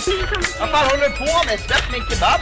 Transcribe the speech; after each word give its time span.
Vad 0.00 0.70
fan 0.70 0.90
håller 0.90 1.08
du 1.08 1.16
på 1.16 1.46
med? 1.46 1.60
Släpp 1.60 1.92
min 1.92 2.02
kebab! 2.08 2.40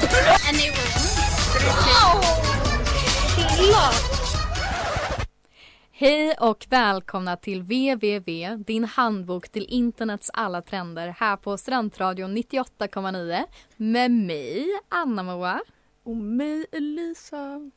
Hej 5.93 6.35
och 6.41 6.67
välkomna 6.69 7.37
till 7.37 7.63
www, 7.63 8.57
din 8.57 8.85
handbok 8.85 9.49
till 9.49 9.67
internets 9.69 10.31
alla 10.33 10.63
trender 10.63 11.15
här 11.19 11.37
på 11.37 11.57
Studentradion 11.57 12.37
98,9 12.37 13.45
med 13.77 14.11
mig, 14.11 14.67
Anna-Moa. 14.89 15.61
Och 16.03 16.17
mig 16.17 16.67
Elisa. 16.73 17.71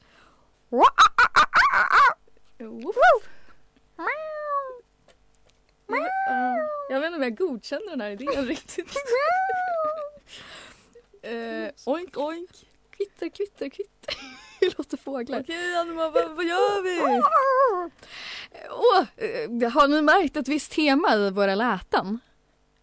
Jag 6.90 7.00
vet 7.00 7.08
inte 7.08 7.18
om 7.18 7.24
jag 7.24 7.38
godkänner 7.38 7.90
den 7.90 8.02
här 8.02 8.10
idén 8.10 8.46
riktigt. 8.46 8.98
Eh, 11.22 11.72
oink 11.86 12.18
oink. 12.18 12.50
Kvitter, 12.98 13.30
kvitter, 13.30 13.70
kvitter. 13.70 14.16
Det 14.60 14.78
låter 14.78 14.98
fåglar. 14.98 15.40
Okej 15.40 15.76
Anna, 15.76 15.94
vad, 15.94 16.32
vad 16.36 16.46
gör 16.46 16.84
vi? 16.84 17.22
Åh, 18.70 19.06
eh, 19.18 19.72
har 19.72 19.88
ni 19.88 20.02
märkt 20.02 20.38
ett 20.38 20.48
visst 20.48 20.72
tema 20.72 21.16
i 21.16 21.30
våra 21.30 21.56
läten? 21.56 22.20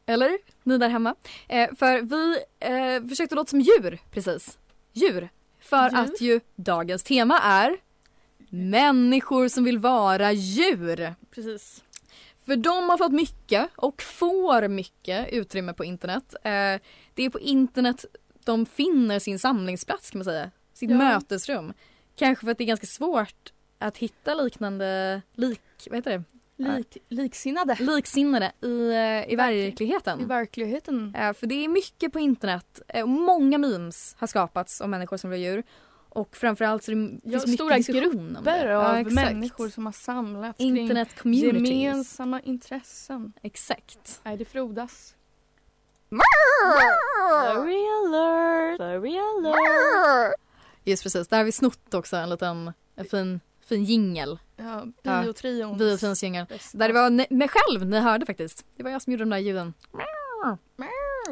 Eller? 0.06 0.38
Ni 0.62 0.78
där 0.78 0.88
hemma. 0.88 1.14
Eh, 1.48 1.68
för 1.78 2.00
vi 2.02 2.38
eh, 2.60 3.08
försökte 3.08 3.34
låta 3.34 3.50
som 3.50 3.60
djur 3.60 3.98
precis. 4.10 4.58
Djur. 4.92 5.28
För 5.60 5.90
Djur? 5.90 5.98
att 5.98 6.20
ju 6.20 6.40
dagens 6.56 7.02
tema 7.02 7.40
är 7.40 7.76
människor 8.48 9.48
som 9.48 9.64
vill 9.64 9.78
vara 9.78 10.32
djur. 10.32 11.14
Precis. 11.30 11.84
För 12.46 12.56
de 12.56 12.88
har 12.88 12.98
fått 12.98 13.12
mycket 13.12 13.70
och 13.76 14.02
får 14.02 14.68
mycket 14.68 15.28
utrymme 15.28 15.72
på 15.72 15.84
internet. 15.84 16.34
Eh, 16.34 16.80
det 17.14 17.24
är 17.24 17.30
på 17.30 17.40
internet 17.40 18.04
de 18.52 18.66
finner 18.66 19.18
sin 19.18 19.38
samlingsplats 19.38 20.10
kan 20.10 20.18
man 20.18 20.24
säga. 20.24 20.50
Sitt 20.74 20.90
Ja. 20.90 20.96
mötesrum. 20.96 21.72
Kanske 22.16 22.44
för 22.44 22.50
att 22.52 22.58
det 22.58 22.64
är 22.64 22.68
ganska 22.68 22.86
svårt 22.86 23.52
att 23.78 23.96
hitta 23.96 24.34
liknande, 24.34 25.22
lik, 25.34 25.60
vad 25.90 25.96
heter 25.96 26.10
det? 26.10 26.24
Lik, 26.56 26.96
liksinnade. 27.08 27.76
Liksinnade 27.80 28.52
i, 28.62 28.88
eh, 28.90 29.32
i 29.32 29.36
verkligheten. 29.36 30.20
I 30.20 30.24
verkligheten. 30.24 31.14
Eh, 31.14 31.32
för 31.32 31.46
det 31.46 31.64
är 31.64 31.68
mycket 31.68 32.12
på 32.12 32.18
internet 32.20 32.80
eh, 32.88 33.06
många 33.06 33.58
memes 33.58 34.16
har 34.18 34.26
skapats 34.26 34.80
om 34.80 34.90
människor 34.90 35.16
som 35.16 35.30
vill 35.30 35.40
djur. 35.40 35.62
Och 36.10 36.36
framförallt 36.36 36.84
så 36.84 36.90
det 36.90 36.96
Ja, 36.96 37.30
finns 37.30 37.46
mycket 37.46 37.54
stora 37.54 37.76
diskussion 37.76 38.36
om 38.36 38.44
det. 38.44 38.50
Grupper 38.50 38.68
Ja, 38.70 38.88
av 38.90 38.96
exakt. 38.96 39.14
människor 39.14 39.68
som 39.68 39.86
har 39.86 39.92
samlats 39.92 40.58
kring 40.58 40.78
Internet 40.78 41.18
communities. 41.22 41.70
gemensamma 41.70 42.40
intressen. 42.40 43.32
Exakt. 43.42 44.20
Nej, 44.24 44.36
det 44.36 44.44
frodas. 44.44 45.14
Furry 46.10 47.86
alert, 48.06 48.76
furry 48.78 49.18
alert. 49.18 50.34
Just 50.84 51.02
precis, 51.02 51.28
där 51.28 51.36
har 51.36 51.44
vi 51.44 51.52
snott 51.52 51.94
också 51.94 52.16
en 52.16 52.30
liten 52.30 52.72
en 52.96 53.04
fin, 53.04 53.40
fin 53.68 53.84
jingel. 53.84 54.38
Ja, 54.56 54.86
Ja. 55.02 55.22
biotrions. 55.22 55.78
Biotrions 55.78 56.22
jingel. 56.22 56.46
Där 56.72 56.88
det 56.88 56.94
var 56.94 57.10
mig 57.34 57.48
själv 57.48 57.86
ni 57.86 57.98
hörde 57.98 58.26
faktiskt. 58.26 58.66
Det 58.76 58.82
var 58.82 58.90
jag 58.90 59.02
som 59.02 59.12
gjorde 59.12 59.22
de 59.24 59.30
där 59.30 59.38
ljuden. 59.38 59.74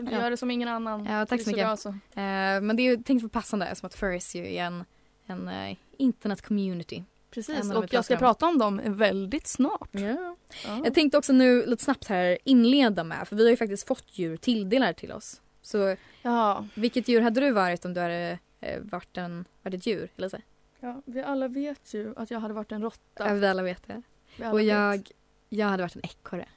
Du 0.02 0.10
gör 0.10 0.30
det 0.30 0.36
som 0.36 0.50
ingen 0.50 0.68
annan. 0.68 1.04
Ja, 1.06 1.26
tack 1.26 1.42
så 1.42 1.50
mycket. 1.50 1.64
bra 1.66 1.76
så. 1.76 1.88
Eh, 1.88 2.60
men 2.60 2.76
det 2.76 2.82
är 2.82 2.96
ju 2.96 3.02
tänkt 3.02 3.22
för 3.22 3.28
passande 3.28 3.74
som 3.74 3.86
att 3.86 3.94
furries 3.94 4.34
ju 4.34 4.54
är 4.54 4.62
en, 4.64 4.84
en 5.26 5.48
eh, 5.48 5.76
internet 5.96 6.42
community. 6.46 7.04
Precis, 7.36 7.72
och 7.72 7.92
jag 7.92 8.04
ska 8.04 8.16
pratar 8.16 8.26
prata 8.26 8.46
om 8.46 8.58
dem 8.58 8.96
väldigt 8.96 9.46
snart. 9.46 9.88
Ja. 9.92 10.36
Ja. 10.64 10.80
Jag 10.84 10.94
tänkte 10.94 11.18
också 11.18 11.32
nu 11.32 11.66
lite 11.66 11.84
snabbt 11.84 12.08
här 12.08 12.38
inleda 12.44 13.04
med, 13.04 13.28
för 13.28 13.36
vi 13.36 13.42
har 13.42 13.50
ju 13.50 13.56
faktiskt 13.56 13.88
fått 13.88 14.04
djur 14.18 14.36
tilldelade 14.36 14.94
till 14.94 15.12
oss. 15.12 15.40
Så 15.62 15.96
Ja, 16.22 16.66
vilket 16.74 17.08
djur 17.08 17.20
hade 17.20 17.40
du 17.40 17.50
varit 17.50 17.84
om 17.84 17.94
du 17.94 18.00
hade 18.00 18.38
eh, 18.60 18.80
varit, 18.80 19.16
en, 19.16 19.44
varit 19.62 19.74
ett 19.74 19.86
djur? 19.86 20.10
Eller 20.16 20.28
så? 20.28 20.36
ja, 20.80 21.02
vi 21.04 21.22
alla 21.22 21.48
vet 21.48 21.94
ju 21.94 22.14
att 22.16 22.30
jag 22.30 22.40
hade 22.40 22.54
varit 22.54 22.72
en 22.72 22.82
råtta. 22.82 23.28
Ja. 23.28 23.34
Vi 23.34 23.46
alla 23.46 23.62
vet 23.62 23.86
det. 23.86 24.02
Alla 24.38 24.52
Och 24.52 24.58
vet. 24.58 24.66
jag, 24.66 25.10
jag 25.48 25.66
hade 25.66 25.82
varit 25.82 25.96
en 25.96 26.04
ekorre. 26.04 26.48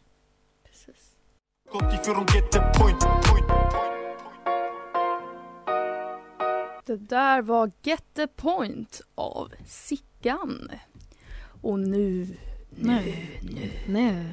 Precis. 0.63 1.15
Det 6.85 6.97
där 6.97 7.41
var 7.41 7.71
Get 7.83 8.03
the 8.13 8.27
point 8.27 9.01
av 9.15 9.53
Sickan. 10.23 10.71
Och 11.61 11.79
nu, 11.79 12.27
nu, 12.75 13.01
nu, 13.41 13.69
Nu. 13.87 14.25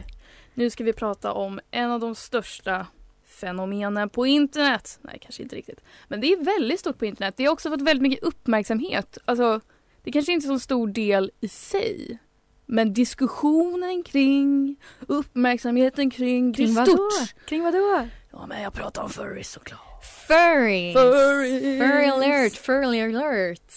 nu 0.54 0.70
ska 0.70 0.84
vi 0.84 0.92
prata 0.92 1.32
om 1.32 1.60
en 1.70 1.90
av 1.90 2.00
de 2.00 2.14
största 2.14 2.86
fenomenen 3.26 4.08
på 4.08 4.26
internet. 4.26 4.98
Nej, 5.02 5.18
kanske 5.22 5.42
inte 5.42 5.56
riktigt. 5.56 5.80
Men 6.08 6.20
det 6.20 6.32
är 6.32 6.44
väldigt 6.44 6.80
stort 6.80 6.98
på 6.98 7.06
internet. 7.06 7.34
Det 7.36 7.44
har 7.44 7.52
också 7.52 7.70
fått 7.70 7.82
väldigt 7.82 8.02
mycket 8.02 8.24
uppmärksamhet. 8.24 9.18
Alltså, 9.24 9.60
det 10.02 10.12
kanske 10.12 10.32
inte 10.32 10.46
är 10.46 10.48
så 10.48 10.58
stor 10.58 10.88
del 10.88 11.30
i 11.40 11.48
sig. 11.48 12.18
Men 12.66 12.92
diskussionen 12.94 14.02
kring, 14.02 14.76
uppmärksamheten 15.06 16.10
kring, 16.10 16.52
det 16.52 16.62
är 16.62 16.66
Kring 16.66 16.74
vadå? 16.74 16.86
stort. 17.10 17.46
Kring 17.48 17.62
vadå? 17.62 18.08
Ja, 18.32 18.46
men 18.46 18.62
jag 18.62 18.72
pratar 18.72 19.02
om 19.02 19.10
furries 19.10 19.50
såklart. 19.50 20.04
Furries! 20.28 20.94
Furries! 20.96 21.80
Furry 21.80 22.06
alert, 22.06 22.52
furry 22.56 23.00
alert. 23.00 23.72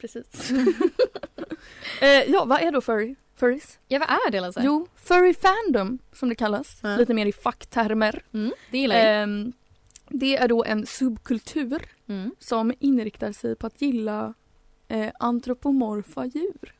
Pre- 0.00 0.24
Precis. 0.24 0.50
eh, 2.00 2.08
ja, 2.30 2.44
vad 2.44 2.60
är 2.62 2.72
då 2.72 2.80
furry? 2.80 3.14
Furries? 3.36 3.78
Ja, 3.88 3.98
vad 3.98 4.08
är 4.10 4.30
det 4.30 4.40
Lasse? 4.40 4.62
Jo, 4.64 4.86
furry 4.96 5.34
fandom 5.34 5.98
som 6.12 6.28
det 6.28 6.34
kallas. 6.34 6.80
Ja. 6.82 6.96
Lite 6.96 7.14
mer 7.14 7.26
i 7.26 7.32
facktermer. 7.32 8.22
Mm, 8.32 8.52
det 8.70 8.78
gillar 8.78 8.96
jag. 8.96 9.22
Ehm, 9.22 9.52
det 10.08 10.36
är 10.36 10.48
då 10.48 10.64
en 10.64 10.86
subkultur 10.86 11.82
Mm. 12.08 12.34
som 12.38 12.72
inriktar 12.78 13.32
sig 13.32 13.56
på 13.56 13.66
att 13.66 13.82
gilla 13.82 14.34
eh, 14.88 15.10
antropomorfa 15.18 16.24
djur. 16.26 16.74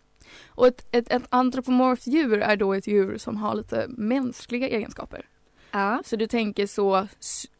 Och 0.48 0.66
ett, 0.66 0.86
ett, 0.90 1.12
ett 1.12 1.22
antropomorft 1.28 2.06
djur 2.06 2.38
är 2.40 2.56
då 2.56 2.74
ett 2.74 2.86
djur 2.86 3.18
som 3.18 3.36
har 3.36 3.54
lite 3.54 3.86
mänskliga 3.88 4.68
egenskaper. 4.68 5.28
Ja. 5.72 6.02
Så 6.04 6.16
du 6.16 6.26
tänker 6.26 6.66
så, 6.66 7.08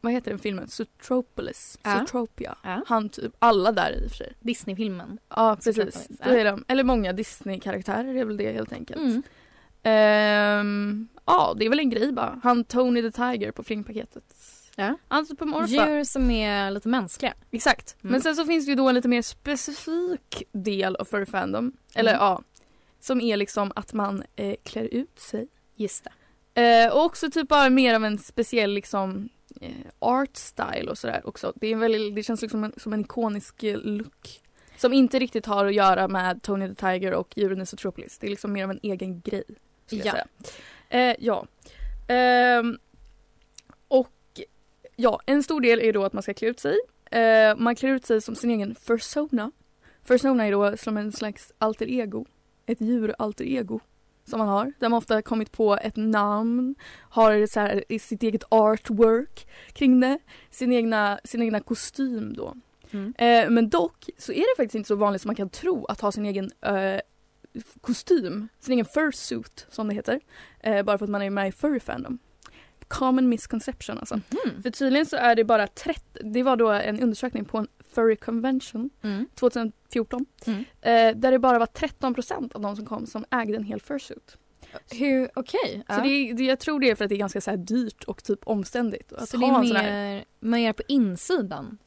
vad 0.01 0.13
heter 0.13 0.31
den 0.31 0.39
filmen? 0.39 0.69
Zootropolis? 0.69 1.79
Ja. 1.83 1.99
Zootropia. 1.99 2.57
Ja. 2.63 2.83
Han 2.87 3.09
typ, 3.09 3.33
alla 3.39 3.73
där 3.73 3.93
i 4.03 4.07
och 4.07 4.11
för 4.11 4.17
sig. 4.17 4.33
Disneyfilmen. 4.41 5.19
Ja 5.29 5.57
precis, 5.65 6.09
ja. 6.21 6.27
är 6.27 6.45
de, 6.45 6.65
eller 6.69 6.85
många 6.85 7.13
Disney-karaktärer 7.13 8.15
är 8.15 8.25
väl 8.25 8.37
det 8.37 8.53
helt 8.53 8.73
enkelt. 8.73 9.01
Mm. 9.01 9.23
Ehm, 9.83 11.09
ja 11.25 11.55
det 11.59 11.65
är 11.65 11.69
väl 11.71 11.79
en 11.81 11.91
grej 11.91 12.13
bara. 12.13 12.41
Han 12.43 12.65
Tony 12.65 13.03
the 13.03 13.11
Tiger 13.11 13.51
på 13.53 13.63
flingpaketet. 13.63 14.25
Ja. 14.77 14.97
Antropomorfa. 15.09 15.67
Djur 15.91 16.05
som 16.05 16.31
är 16.31 16.71
lite 16.71 16.89
mänskliga. 16.89 17.35
Exakt. 17.51 17.97
Mm. 18.03 18.13
Men 18.13 18.21
sen 18.23 18.37
så 18.37 18.45
finns 18.45 18.65
det 18.67 18.71
ju 18.71 18.77
då 18.77 18.89
en 18.89 18.95
lite 18.95 19.09
mer 19.09 19.23
specifik 19.23 20.43
del 20.53 20.97
av 20.97 21.05
furry 21.05 21.27
fandom. 21.27 21.73
Eller 21.95 22.11
Mm. 22.13 22.23
ja. 22.25 22.43
Som 23.01 23.21
är 23.21 23.37
liksom 23.37 23.73
att 23.77 23.93
man 23.93 24.23
eh, 24.37 24.55
klär 24.63 24.85
ut 24.95 25.19
sig. 25.19 25.49
Just 25.77 26.05
det. 26.05 26.11
Eh, 26.55 26.93
och 26.93 27.05
också 27.05 27.31
typ 27.31 27.49
bara 27.49 27.71
mer 27.71 27.95
av 27.95 28.05
en 28.05 28.19
speciell 28.19 28.73
liksom 28.75 29.29
eh, 29.61 29.71
art 29.99 30.37
style 30.37 30.91
och 30.91 30.99
sådär 30.99 31.23
också. 31.25 31.53
Det, 31.57 31.67
är 31.67 31.73
en 31.73 31.81
väldigt, 31.81 32.15
det 32.15 32.23
känns 32.23 32.43
liksom 32.43 32.65
en, 32.65 32.73
som 32.77 32.93
en 32.93 33.01
ikonisk 33.01 33.63
eh, 33.63 33.79
look. 33.79 34.41
Som 34.77 34.93
inte 34.93 35.19
riktigt 35.19 35.47
har 35.47 35.67
att 35.67 35.75
göra 35.75 36.09
med 36.09 36.43
Tony 36.43 36.69
the 36.69 36.75
Tiger 36.75 37.13
och 37.13 37.33
djuren 37.37 37.61
i 37.61 37.67
Zootropolis. 37.67 38.19
Det 38.19 38.27
är 38.27 38.31
liksom 38.31 38.53
mer 38.53 38.65
av 38.65 38.71
en 38.71 38.81
egen 38.83 39.21
grej. 39.21 39.45
Ja. 39.91 40.17
Eh, 40.89 41.17
ja. 41.19 41.47
Ehm, 42.09 42.79
och 43.89 44.41
ja, 44.97 45.21
en 45.27 45.43
stor 45.43 45.61
del 45.61 45.81
är 45.81 45.93
då 45.93 46.05
att 46.05 46.13
man 46.13 46.23
ska 46.23 46.35
klä 46.35 46.49
ut 46.49 46.61
sig. 46.61 46.77
Eh, 47.11 47.57
man 47.57 47.77
klär 47.77 47.91
ut 47.91 48.07
sig 48.07 48.21
som 48.21 48.35
sin 48.35 48.51
egen 48.51 48.75
persona. 48.87 49.53
Persona 50.07 50.47
är 50.47 50.53
då 50.53 50.77
som 50.77 50.97
en 50.97 51.13
slags 51.13 51.53
alter 51.59 51.91
ego. 51.91 52.27
Ett 52.67 52.81
djur 52.81 53.15
alter 53.19 53.45
ego 53.45 53.81
som 54.25 54.39
man 54.39 54.49
har. 54.49 54.73
Där 54.79 54.89
man 54.89 54.99
ofta 54.99 55.23
kommit 55.23 55.53
på 55.53 55.77
ett 55.77 55.97
namn, 55.97 56.75
har 56.99 57.47
så 57.47 57.61
här, 57.61 57.99
sitt 57.99 58.23
eget 58.23 58.45
artwork 58.49 59.49
kring 59.73 60.01
det. 60.01 60.19
Sin 60.51 60.73
egna, 60.73 61.21
sin 61.25 61.43
egna 61.43 61.61
kostym 61.61 62.35
då. 62.35 62.55
Mm. 62.91 63.15
Eh, 63.19 63.51
men 63.51 63.69
dock 63.69 64.09
så 64.19 64.33
är 64.33 64.41
det 64.41 64.63
faktiskt 64.63 64.75
inte 64.75 64.89
så 64.89 64.95
vanligt 64.95 65.23
som 65.23 65.29
man 65.29 65.37
kan 65.37 65.49
tro 65.49 65.85
att 65.85 66.01
ha 66.01 66.13
sin 66.13 66.27
egen 66.27 66.51
eh, 66.61 67.01
kostym, 67.81 68.49
sin 68.61 68.73
egen 68.73 68.85
fursuit 68.85 69.67
som 69.71 69.89
det 69.89 69.95
heter. 69.95 70.21
Eh, 70.61 70.83
bara 70.83 70.99
för 70.99 71.05
att 71.05 71.11
man 71.11 71.23
är 71.23 71.31
med 71.31 71.49
i 71.49 71.53
furry 71.53 71.81
fandom. 71.81 72.19
common 72.89 73.29
misconception 73.29 73.99
alltså. 73.99 74.15
Mhm. 74.15 74.63
För 74.63 74.71
tydligen 74.71 75.07
så 75.07 75.17
är 75.17 75.35
det 75.35 75.45
bara 75.45 75.67
30, 75.67 76.03
det 76.23 76.43
var 76.43 76.57
då 76.57 76.71
en 76.71 77.01
undersökning 77.01 77.45
på 77.45 77.59
en 77.59 77.69
furry 77.95 78.17
convention 78.17 78.91
Mm. 79.03 79.27
2014 79.35 80.27
Mm. 80.47 80.59
eh, 80.81 81.17
där 81.21 81.31
det 81.31 81.39
bara 81.39 81.59
var 81.59 81.67
13% 81.67 82.55
av 82.55 82.61
de 82.61 82.77
som 82.77 82.87
kom 82.87 83.07
som 83.07 83.25
ägde 83.31 83.57
en 83.57 83.65
hel 83.65 83.81
fursuit. 83.81 84.37
Hur, 84.93 85.31
okej. 85.35 85.83
Så 85.89 86.01
det, 86.01 86.09
är- 86.09 86.35
det, 86.35 86.45
jag 86.45 86.59
tror 86.61 86.81
det 86.81 86.91
är 86.91 86.95
för 86.95 87.05
att 87.05 87.09
det 87.09 87.15
är 87.15 87.19
ganska 87.19 87.41
så 87.41 87.57
dyrt 87.57 88.05
och 88.05 88.23
typ 88.25 88.39
omständigt. 88.45 89.13
Att 89.13 89.29
så 89.29 89.37
det 89.37 89.47
är 89.47 89.53
mer, 89.83 90.25
mer 90.41 90.73
på 90.73 90.83
insidan? 90.89 91.79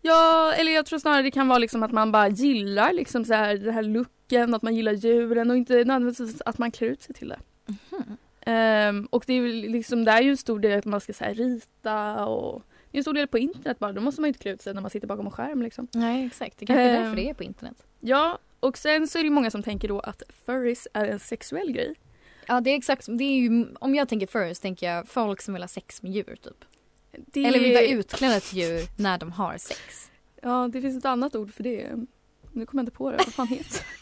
Ja, 0.00 0.52
eller 0.52 0.72
jag 0.72 0.86
tror 0.86 0.98
snarare 0.98 1.22
det 1.22 1.30
kan 1.30 1.48
vara 1.48 1.58
liksom 1.58 1.82
att 1.82 1.92
man 1.92 2.12
bara 2.12 2.28
gillar 2.28 2.92
liksom 2.92 3.24
så 3.24 3.34
här, 3.34 3.56
den 3.56 3.74
här 3.74 3.82
looken, 3.82 4.54
att 4.54 4.62
man 4.62 4.74
gillar 4.76 4.92
djuren 4.92 5.50
och 5.50 5.56
inte 5.56 5.74
nödvändigtvis 5.74 6.42
att 6.46 6.58
man 6.58 6.70
klär 6.70 6.88
ut 6.88 7.02
sig 7.02 7.14
till 7.14 7.28
det. 7.28 7.38
Mhm. 7.66 8.16
Ehm, 8.40 9.06
och 9.06 9.24
det 9.26 9.32
är 9.32 9.68
liksom, 9.68 10.04
det 10.04 10.10
är 10.12 10.22
ju 10.22 10.30
en 10.30 10.36
stor 10.36 10.58
del 10.58 10.78
att 10.78 10.84
man 10.84 11.00
ska 11.00 11.12
så 11.12 11.24
här, 11.24 11.34
rita 11.34 12.26
och 12.26 12.62
det 12.90 12.96
är 12.96 12.98
en 12.98 13.04
stor 13.04 13.12
del 13.14 13.28
på 13.28 13.38
internet 13.38 13.78
bara. 13.78 13.92
Då 13.92 14.00
måste 14.00 14.20
man 14.20 14.28
ju 14.28 14.30
inte 14.30 14.38
klä 14.40 14.50
ut 14.52 14.62
sig 14.62 14.74
när 14.74 14.80
man 14.80 14.90
sitter 14.90 15.06
bakom 15.06 15.26
en 15.26 15.32
skärm 15.32 15.62
liksom. 15.62 15.88
Nej 15.94 16.26
exakt, 16.26 16.58
det 16.58 16.66
kanske 16.66 16.82
är 16.82 16.94
Ehm. 16.96 17.02
därför 17.02 17.16
det 17.16 17.30
är 17.30 17.34
på 17.34 17.44
internet. 17.44 17.76
Ja, 18.00 18.38
och 18.60 18.78
sen 18.78 19.08
så 19.08 19.18
är 19.18 19.22
det 19.22 19.30
många 19.30 19.50
som 19.50 19.62
tänker 19.62 19.88
då 19.88 20.00
att 20.00 20.22
furries 20.46 20.88
är 20.92 21.04
en 21.06 21.18
sexuell 21.20 21.72
grej. 21.72 21.94
Ja 22.46 22.60
det 22.60 22.70
är 22.70 22.76
exakt, 22.76 23.06
det 23.18 23.24
är 23.24 23.36
ju, 23.40 23.66
om 23.80 23.94
jag 23.94 24.08
tänker 24.08 24.26
first 24.48 24.62
tänker 24.62 24.86
jag 24.92 25.08
folk 25.08 25.40
som 25.42 25.54
vill 25.54 25.62
ha 25.62 25.68
sex 25.68 26.02
med 26.02 26.12
djur 26.12 26.36
typ. 26.42 26.64
Det 27.26 27.44
Eller 27.44 27.58
vill 27.58 27.74
vara 27.74 27.84
utklädda 27.84 28.40
till 28.40 28.58
djur 28.58 28.82
när 28.98 29.18
de 29.18 29.32
har 29.32 29.58
sex. 29.58 30.10
Ja, 30.42 30.68
det 30.72 30.80
finns 30.82 30.98
ett 30.98 31.04
annat 31.04 31.34
ord 31.36 31.54
för 31.54 31.62
det. 31.62 31.88
Nu 32.52 32.66
kommer 32.66 32.82
jag 32.82 32.86
inte 32.86 32.96
på 32.96 33.10
det. 33.10 33.16
Vad 33.16 33.34
fan 33.34 33.46
heter 33.48 33.64
vi? 33.70 33.99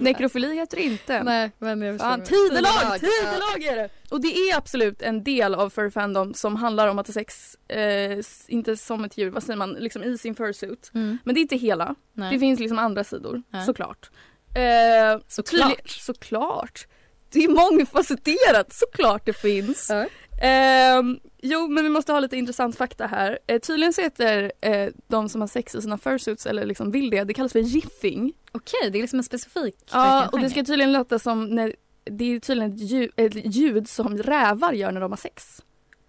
Nekrofili 0.00 0.54
heter 0.54 0.76
det 0.76 0.82
inte. 0.82 1.22
Nej 1.22 1.50
men 1.58 1.82
jag 1.82 1.94
förstår. 1.94 2.08
Fan, 2.08 2.22
tidelag! 2.22 3.00
Tidelag 3.00 3.62
är 3.62 3.76
det! 3.76 3.88
Och 4.10 4.20
det 4.20 4.28
är 4.28 4.56
absolut 4.56 5.02
en 5.02 5.24
del 5.24 5.54
av 5.54 5.70
fur 5.70 5.90
fandom 5.90 6.34
som 6.34 6.56
handlar 6.56 6.88
om 6.88 6.98
att 6.98 7.06
ha 7.06 7.12
sex, 7.14 7.56
eh, 7.68 8.18
inte 8.48 8.76
som 8.76 9.04
ett 9.04 9.18
djur, 9.18 9.30
vad 9.30 9.42
säger 9.42 9.56
man, 9.56 9.72
liksom 9.72 10.02
i 10.02 10.18
sin 10.18 10.34
fursuit. 10.34 10.90
Mm. 10.94 11.18
Men 11.24 11.34
det 11.34 11.40
är 11.40 11.42
inte 11.42 11.56
hela. 11.56 11.94
Nej. 12.12 12.32
Det 12.32 12.38
finns 12.38 12.60
liksom 12.60 12.78
andra 12.78 13.04
sidor, 13.04 13.42
Ja. 13.50 13.62
såklart. 13.64 14.10
Eh, 14.54 15.20
Såklart. 15.28 15.68
tydlig- 15.76 15.90
Såklart. 15.90 16.86
Det 17.32 17.44
är 17.44 17.48
mångfacetterat, 17.48 18.72
såklart 18.72 19.26
det 19.26 19.32
finns. 19.32 19.90
Ja. 19.90 20.06
Ehm, 20.42 21.20
jo, 21.42 21.68
men 21.68 21.84
vi 21.84 21.90
måste 21.90 22.12
ha 22.12 22.20
lite 22.20 22.36
intressant 22.36 22.76
fakta 22.76 23.06
här. 23.06 23.38
Eh, 23.46 23.58
tydligen 23.58 23.92
så 23.92 24.02
heter 24.02 24.52
eh, 24.60 24.88
de 25.06 25.28
som 25.28 25.40
har 25.40 25.48
sex 25.48 25.74
i 25.74 25.82
sina 25.82 25.98
fursuits, 25.98 26.46
eller 26.46 26.66
liksom 26.66 26.90
vill 26.90 27.10
det, 27.10 27.24
det 27.24 27.34
kallas 27.34 27.52
för 27.52 27.58
jiffing. 27.58 28.32
Okej, 28.52 28.90
det 28.90 28.98
är 28.98 29.02
liksom 29.02 29.18
en 29.18 29.24
specifik 29.24 29.76
Ja, 29.92 30.28
och 30.32 30.40
det 30.40 30.50
ska 30.50 30.64
tydligen 30.64 30.92
låta 30.92 31.18
som 31.18 31.44
när 31.44 31.74
det 32.04 32.24
är 32.24 32.40
tydligen 32.40 32.72
ett 32.72 32.80
ljud, 32.80 33.10
ett 33.16 33.56
ljud 33.56 33.88
som 33.88 34.18
rävar 34.18 34.72
gör 34.72 34.92
när 34.92 35.00
de 35.00 35.12
har 35.12 35.16
sex. 35.16 35.62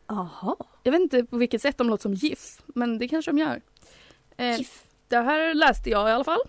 Aha. 0.07 0.57
Jag 0.83 0.91
vet 0.91 1.01
inte 1.01 1.23
på 1.23 1.37
vilket 1.37 1.61
sätt 1.61 1.77
de 1.77 1.89
låter 1.89 2.01
som 2.01 2.13
GIF, 2.13 2.61
men 2.67 2.97
det 2.97 3.07
kanske 3.07 3.31
de 3.31 3.37
gör. 3.37 3.61
Eh. 4.37 4.59
Det 5.07 5.17
här 5.17 5.53
läste 5.53 5.89
jag 5.89 6.09
i 6.09 6.11
alla 6.11 6.23
fall. 6.23 6.41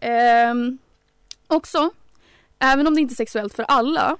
Ehm, 0.00 0.78
också, 1.46 1.90
även 2.62 2.86
om 2.86 2.94
det 2.94 3.00
inte 3.00 3.12
är 3.12 3.16
sexuellt 3.16 3.54
för 3.54 3.62
alla, 3.68 4.16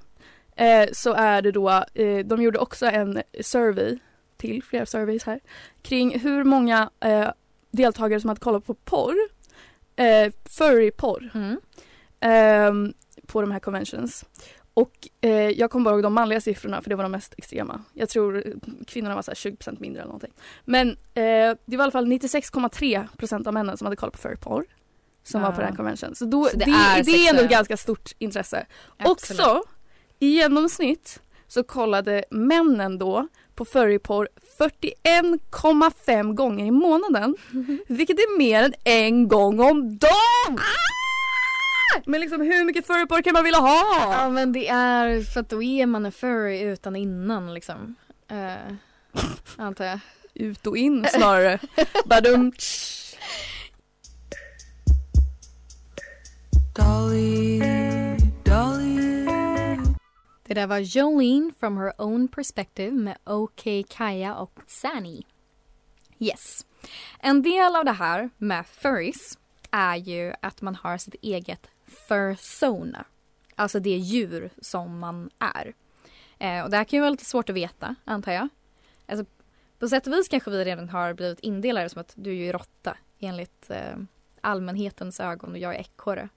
eh, 0.55 0.89
så 0.93 1.13
är 1.13 1.41
det 1.41 1.51
då, 1.51 1.69
eh, 1.93 2.17
de 2.25 2.41
gjorde 2.41 2.59
också 2.59 2.85
en 2.85 3.21
survey, 3.41 3.99
till 4.37 4.63
flera 4.63 4.85
surveys 4.85 5.23
här, 5.23 5.39
kring 5.81 6.19
hur 6.19 6.43
många 6.43 6.89
eh, 6.99 7.29
deltagare 7.71 8.21
som 8.21 8.27
hade 8.27 8.39
kollat 8.41 8.65
på 8.65 8.73
porr, 8.73 9.15
eh, 9.95 10.31
furry-porr, 10.45 11.29
Mm. 11.35 11.59
ehm, 12.19 12.93
på 13.27 13.41
de 13.41 13.51
här 13.51 13.59
conventions. 13.59 14.25
Och 14.73 15.07
eh, 15.21 15.31
jag 15.49 15.71
kommer 15.71 15.83
bara 15.85 15.93
ihåg 15.95 16.03
de 16.03 16.13
manliga 16.13 16.41
siffrorna 16.41 16.81
för 16.81 16.89
det 16.89 16.95
var 16.95 17.03
de 17.03 17.11
mest 17.11 17.33
extrema. 17.37 17.83
Jag 17.93 18.09
tror 18.09 18.37
eh, 18.47 18.53
kvinnorna 18.87 19.15
var 19.15 19.21
så 19.21 19.31
här 19.31 19.35
20% 19.35 19.77
mindre 19.79 20.01
eller 20.01 20.07
någonting. 20.09 20.33
Men 20.65 20.89
eh, 20.89 21.55
det 21.65 21.77
var 21.77 21.79
i 21.79 21.81
alla 21.81 21.91
fall 21.91 22.05
96,3% 22.07 23.47
av 23.47 23.53
männen 23.53 23.77
som 23.77 23.85
hade 23.85 23.95
kollat 23.95 24.13
på 24.13 24.19
furryporr. 24.19 24.65
Som 25.23 25.41
var 25.41 25.49
på 25.51 25.55
Ja. 25.55 25.59
den 25.59 25.69
här 25.69 25.75
convention. 25.75 26.15
Så, 26.15 26.25
då, 26.25 26.45
Så 26.45 26.57
det, 26.57 26.65
det 26.65 26.71
det, 27.05 27.11
är 27.11 27.25
är, 27.25 27.29
ändå 27.29 27.41
ett 27.43 27.49
ganska 27.49 27.77
stort 27.77 28.11
intresse. 28.19 28.65
Absolut. 28.97 29.39
Också 29.41 29.63
i 30.19 30.27
genomsnitt 30.27 31.19
så 31.47 31.63
kollade 31.63 32.23
männen 32.31 32.97
då 32.97 33.27
på 33.55 33.65
furryporr 33.65 34.27
41,5 34.59 36.33
gånger 36.33 36.65
i 36.65 36.71
månaden. 36.71 37.35
Vilket 37.87 38.17
är 38.17 38.37
mer 38.37 38.63
än 38.63 38.73
en 38.83 39.27
gång 39.27 39.59
om 39.59 39.97
dagen! 39.97 40.59
Men 42.05 42.21
liksom 42.21 42.41
hur 42.41 42.65
mycket 42.65 42.87
furryporr 42.87 43.21
kan 43.21 43.33
man 43.33 43.43
vilja 43.43 43.59
ha? 43.59 43.83
Ja 44.13 44.29
men 44.29 44.53
det 44.53 44.67
är 44.69 45.21
för 45.33 45.39
att 45.39 45.49
då 45.49 45.63
är 45.63 45.85
man 45.85 46.05
en 46.05 46.11
furry 46.11 46.59
utan 46.59 46.95
innan 46.95 47.53
liksom. 47.53 47.95
Uh, 48.31 48.73
antar 49.57 49.85
jag. 49.85 49.99
Ut 50.33 50.67
och 50.67 50.77
in 50.77 51.07
snarare. 51.11 51.59
Badum. 52.05 52.51
Det 60.43 60.53
där 60.53 60.67
var 60.67 60.77
Jolene 60.77 61.51
from 61.59 61.77
her 61.77 61.93
own 61.97 62.27
perspective 62.27 62.91
med 62.91 63.17
OK 63.23 63.63
Kaja 63.89 64.35
och 64.35 64.59
Sani. 64.67 65.25
Yes. 66.19 66.65
En 67.19 67.41
del 67.41 67.75
av 67.75 67.85
det 67.85 67.91
här 67.91 68.29
med 68.37 68.65
furries 68.65 69.37
är 69.71 69.95
ju 69.95 70.33
att 70.41 70.61
man 70.61 70.75
har 70.75 70.97
sitt 70.97 71.15
eget 71.21 71.69
fursona. 71.85 73.05
Alltså 73.55 73.79
det 73.79 73.97
djur 73.97 74.49
som 74.61 74.99
man 74.99 75.29
är. 75.39 75.73
Eh, 76.39 76.63
och 76.63 76.69
det 76.69 76.77
här 76.77 76.83
kan 76.83 76.97
ju 76.97 77.01
vara 77.01 77.11
lite 77.11 77.25
svårt 77.25 77.49
att 77.49 77.55
veta, 77.55 77.95
antar 78.05 78.31
jag. 78.31 78.49
Alltså, 79.05 79.25
på 79.79 79.87
sätt 79.87 80.07
och 80.07 80.13
vis 80.13 80.27
kanske 80.27 80.51
vi 80.51 80.65
redan 80.65 80.89
har 80.89 81.13
blivit 81.13 81.39
indelade 81.39 81.89
som 81.89 82.01
att 82.01 82.13
du 82.15 82.29
är 82.29 82.35
ju 82.35 82.51
råtta 82.51 82.97
enligt 83.19 83.69
eh, 83.69 83.97
allmänhetens 84.41 85.19
ögon 85.19 85.51
och 85.51 85.57
jag 85.57 85.75
är 85.75 85.79
ekorre 85.79 86.29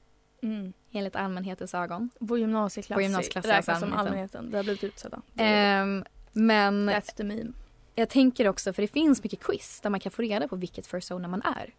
Mm. 0.42 0.72
enligt 0.92 1.16
allmänhetens 1.16 1.74
ögon. 1.74 2.10
Vår 2.18 2.38
gymnasieklass, 2.38 2.96
Vår 2.96 3.02
gymnasieklass 3.02 3.46
räknas 3.46 3.68
är 3.68 3.80
som 3.86 3.92
allmänheten. 3.92 4.50
Det 4.50 4.56
har 4.56 4.64
blivit 4.64 4.84
utsedda. 4.84 5.22
Ehm, 5.36 6.04
men 6.32 6.90
That's 6.90 7.14
the 7.16 7.24
meme. 7.24 7.52
jag 7.94 8.08
tänker 8.08 8.48
också, 8.48 8.72
för 8.72 8.82
det 8.82 8.88
finns 8.88 9.22
mycket 9.22 9.40
quiz 9.40 9.80
där 9.80 9.90
man 9.90 10.00
kan 10.00 10.12
få 10.12 10.22
reda 10.22 10.48
på 10.48 10.56
vilket 10.56 10.86
fursona 10.86 11.28
man 11.28 11.42
är. 11.42 11.74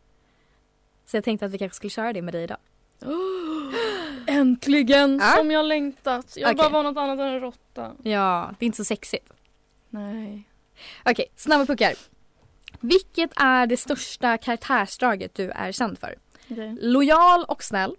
Så 1.06 1.18
jag 1.18 1.24
tänkte 1.24 1.46
att 1.46 1.52
vi 1.52 1.58
kanske 1.58 1.76
skulle 1.76 1.90
köra 1.92 2.14
det 2.14 2.22
med 2.22 2.34
dig 2.34 2.44
idag. 2.44 2.58
Äntligen! 4.28 5.20
Ja. 5.22 5.34
Som 5.38 5.52
jag 5.52 5.66
längtat. 5.66 6.34
Jag 6.38 6.48
vill 6.48 6.60
Okej. 6.60 6.70
bara 6.70 6.70
vara 6.70 6.84
något 6.84 6.98
annat 6.98 7.20
än 7.20 7.28
en 7.28 7.40
råtta. 7.40 7.92
Ja, 8.04 8.52
det 8.60 8.66
är 8.66 8.68
inte 8.68 8.78
så 8.78 8.84
sexigt. 8.84 9.34
Nej. 9.90 10.44
Okej, 11.06 11.26
snabba 11.36 11.66
puckar. 11.66 11.94
Vilket 12.80 13.32
är 13.36 13.68
det 13.68 13.78
största 13.78 14.38
karaktärsdraget 14.38 15.36
du 15.36 15.50
är 15.50 15.72
känd 15.72 16.00
för? 16.00 16.16
Okay. 16.50 16.78
Lojal 16.82 17.44
och 17.48 17.64
snäll. 17.64 17.96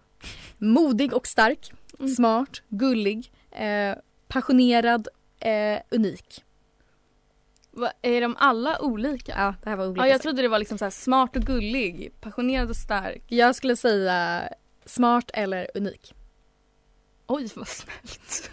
Modig 0.59 1.15
och 1.15 1.27
stark. 1.27 1.73
Mm. 1.99 2.15
Smart, 2.15 2.63
gullig, 2.69 3.33
eh, 3.51 3.95
passionerad, 4.29 5.09
eh, 5.41 5.81
unik. 5.91 6.45
Va, 7.71 7.93
är 8.03 8.21
de 8.21 8.37
alla 8.39 8.83
olika? 8.83 9.33
Ja, 9.37 9.55
det 9.63 9.71
här 9.71 9.77
var 9.77 9.87
olika. 9.87 10.07
Ja, 10.07 10.13
jag 10.13 10.23
trodde 10.23 10.43
det 10.43 10.49
var 10.49 10.59
liksom 10.59 10.79
så 10.79 10.91
smart 10.91 11.37
och 11.37 11.43
gullig, 11.43 12.13
passionerad 12.21 12.71
och 12.71 12.77
stark. 12.77 13.23
jag 13.27 13.57
skulle 13.57 13.77
säga 13.77 14.49
smart 14.85 15.31
eller 15.35 15.69
unik. 15.75 16.15
Oj, 17.27 17.49
vad 17.55 17.69
snällt. 17.69 18.51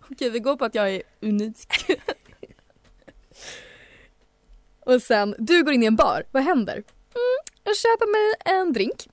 Okej, 0.10 0.30
vi 0.30 0.38
går 0.38 0.56
på 0.56 0.64
att 0.64 0.74
jag 0.74 0.90
är 0.90 1.02
unik. 1.20 1.74
Och 4.86 5.02
sen, 5.02 5.34
du 5.38 5.64
går 5.64 5.74
in 5.74 5.82
i 5.82 5.86
en 5.86 5.96
bar. 5.96 6.24
Vad 6.30 6.42
händer? 6.42 6.74
Mm, 6.74 6.84
jag 7.64 7.76
köper 7.76 8.12
mig 8.12 8.56
en 8.58 8.72
drink. 8.72 9.08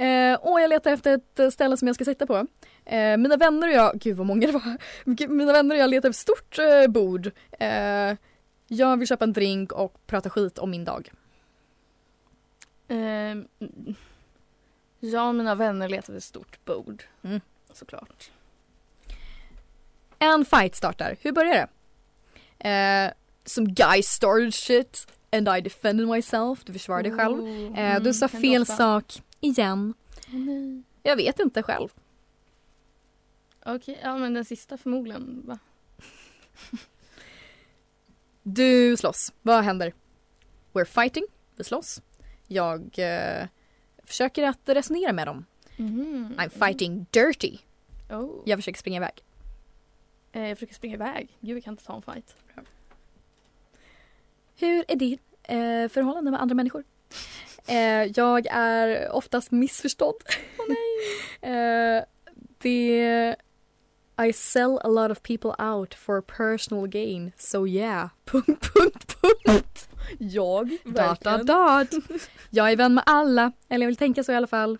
Eh, 0.00 0.34
och 0.34 0.60
jag 0.60 0.68
letar 0.68 0.92
efter 0.92 1.14
ett 1.14 1.38
eh, 1.38 1.50
ställe 1.50 1.76
som 1.76 1.88
jag 1.88 1.94
ska 1.94 2.04
sitta 2.04 2.26
på. 2.26 2.46
Eh, 2.84 3.16
mina 3.16 3.36
vänner 3.36 3.68
och 3.68 3.74
jag, 3.74 3.98
gud 3.98 4.16
vad 4.16 4.26
många 4.26 4.46
det 4.46 4.52
var. 4.52 4.76
Mina 5.28 5.52
vänner 5.52 5.74
och 5.74 5.80
jag 5.80 5.90
letar 5.90 6.10
efter 6.10 6.32
ett 6.32 6.38
stort 6.38 6.58
eh, 6.58 6.86
bord. 6.86 7.30
Eh, 7.58 8.16
jag 8.66 8.96
vill 8.96 9.08
köpa 9.08 9.24
en 9.24 9.32
drink 9.32 9.72
och 9.72 10.06
prata 10.06 10.30
skit 10.30 10.58
om 10.58 10.70
min 10.70 10.84
dag. 10.84 11.10
Ehm, 12.88 13.48
jag 15.00 15.28
och 15.28 15.34
mina 15.34 15.54
vänner 15.54 15.88
letar 15.88 15.98
efter 15.98 16.16
ett 16.16 16.24
stort 16.24 16.64
bord. 16.64 17.04
Mm. 17.22 17.40
Såklart. 17.72 18.30
En 20.18 20.44
fight 20.44 20.74
startar. 20.74 21.16
Hur 21.20 21.32
börjar 21.32 21.68
det? 22.58 22.68
Eh, 22.68 23.12
some 23.44 23.70
guy 23.70 24.02
started 24.02 24.54
shit 24.54 25.06
and 25.32 25.48
I 25.58 25.60
defended 25.60 26.08
myself. 26.08 26.64
Du 26.64 26.72
försvarar 26.72 27.02
dig 27.02 27.12
själv. 27.12 27.36
Du 27.36 27.66
mm, 27.80 28.14
sa 28.14 28.28
kan 28.28 28.40
fel 28.40 28.66
sak 28.66 29.22
igen. 29.40 29.94
Nej. 30.28 30.82
Jag 31.02 31.16
vet 31.16 31.38
inte 31.38 31.62
själv. 31.62 31.88
Okej, 33.64 33.98
ja 34.02 34.18
men 34.18 34.34
den 34.34 34.44
sista 34.44 34.78
förmodligen. 34.78 35.42
Va? 35.46 35.58
Du 38.42 38.96
slåss. 38.96 39.32
Vad 39.42 39.64
händer? 39.64 39.92
We're 40.72 40.84
fighting. 40.84 41.24
Vi 41.56 41.64
slåss. 41.64 42.02
Jag 42.46 42.98
eh, 42.98 43.46
försöker 44.04 44.42
att 44.48 44.58
resonera 44.64 45.12
med 45.12 45.26
dem. 45.26 45.44
Mhm. 45.76 46.34
I'm 46.38 46.48
fighting 46.66 47.06
dirty. 47.10 47.58
Oh. 48.10 48.42
Jag 48.44 48.58
försöker 48.58 48.78
springa 48.78 48.96
iväg. 48.96 49.24
Eh, 50.32 50.48
jag 50.48 50.58
försöker 50.58 50.74
springa 50.74 50.94
iväg. 50.94 51.36
Gud, 51.40 51.54
vi 51.54 51.62
kan 51.62 51.72
inte 51.74 51.84
ta 51.84 51.96
en 51.96 52.02
fight. 52.02 52.36
Hur 54.56 54.84
är 54.88 54.96
ditt 54.96 55.22
eh, 55.42 55.88
förhållande 55.88 56.30
med 56.30 56.42
andra 56.42 56.54
människor? 56.54 56.84
Eh, 57.66 58.12
jag 58.16 58.46
är 58.50 59.12
oftast 59.12 59.50
missförstådd. 59.50 60.16
Åh 60.58 60.64
nej! 60.68 61.18
eh, 61.98 62.04
det... 62.58 63.36
I 64.28 64.32
sell 64.32 64.78
a 64.84 64.88
lot 64.88 65.10
of 65.10 65.22
people 65.22 65.54
out 65.58 65.94
for 65.94 66.20
personal 66.20 66.86
gain, 66.86 67.32
so 67.38 67.66
yeah. 67.66 68.08
Punkt, 68.24 68.70
punkt, 68.74 69.16
punkt. 69.46 69.88
Jag? 70.18 70.76
Dot, 70.84 71.20
dot, 71.20 71.46
dot. 71.46 72.04
Jag 72.50 72.72
är 72.72 72.76
vän 72.76 72.94
med 72.94 73.04
alla, 73.06 73.52
eller 73.68 73.84
jag 73.84 73.88
vill 73.88 73.96
tänka 73.96 74.24
så 74.24 74.32
i 74.32 74.36
alla 74.36 74.46
fall. 74.46 74.78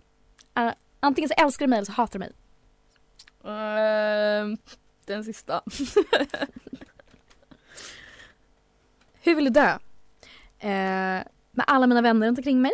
Eh, 0.57 0.73
antingen 1.01 1.29
så 1.29 1.35
älskar 1.35 1.67
du 1.67 1.71
mig 1.71 1.77
eller 1.77 1.87
så 1.87 1.93
hatar 1.93 2.13
du 2.13 2.19
mig. 2.19 2.33
Ehm, 3.45 4.57
den 5.07 5.25
sista. 5.25 5.63
Hur 9.23 9.35
vill 9.35 9.45
du 9.45 9.51
dö? 9.51 9.79
Eh, 10.59 11.23
med 11.61 11.65
alla 11.75 11.87
mina 11.87 12.03
vänner 12.03 12.27
runt 12.27 12.39
omkring 12.39 12.63
mig. 12.63 12.73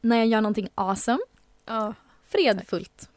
När 0.00 0.16
jag 0.16 0.26
gör 0.26 0.40
någonting 0.40 0.68
awesome. 0.74 1.18
Ja, 1.64 1.94
Fredfullt. 2.24 3.10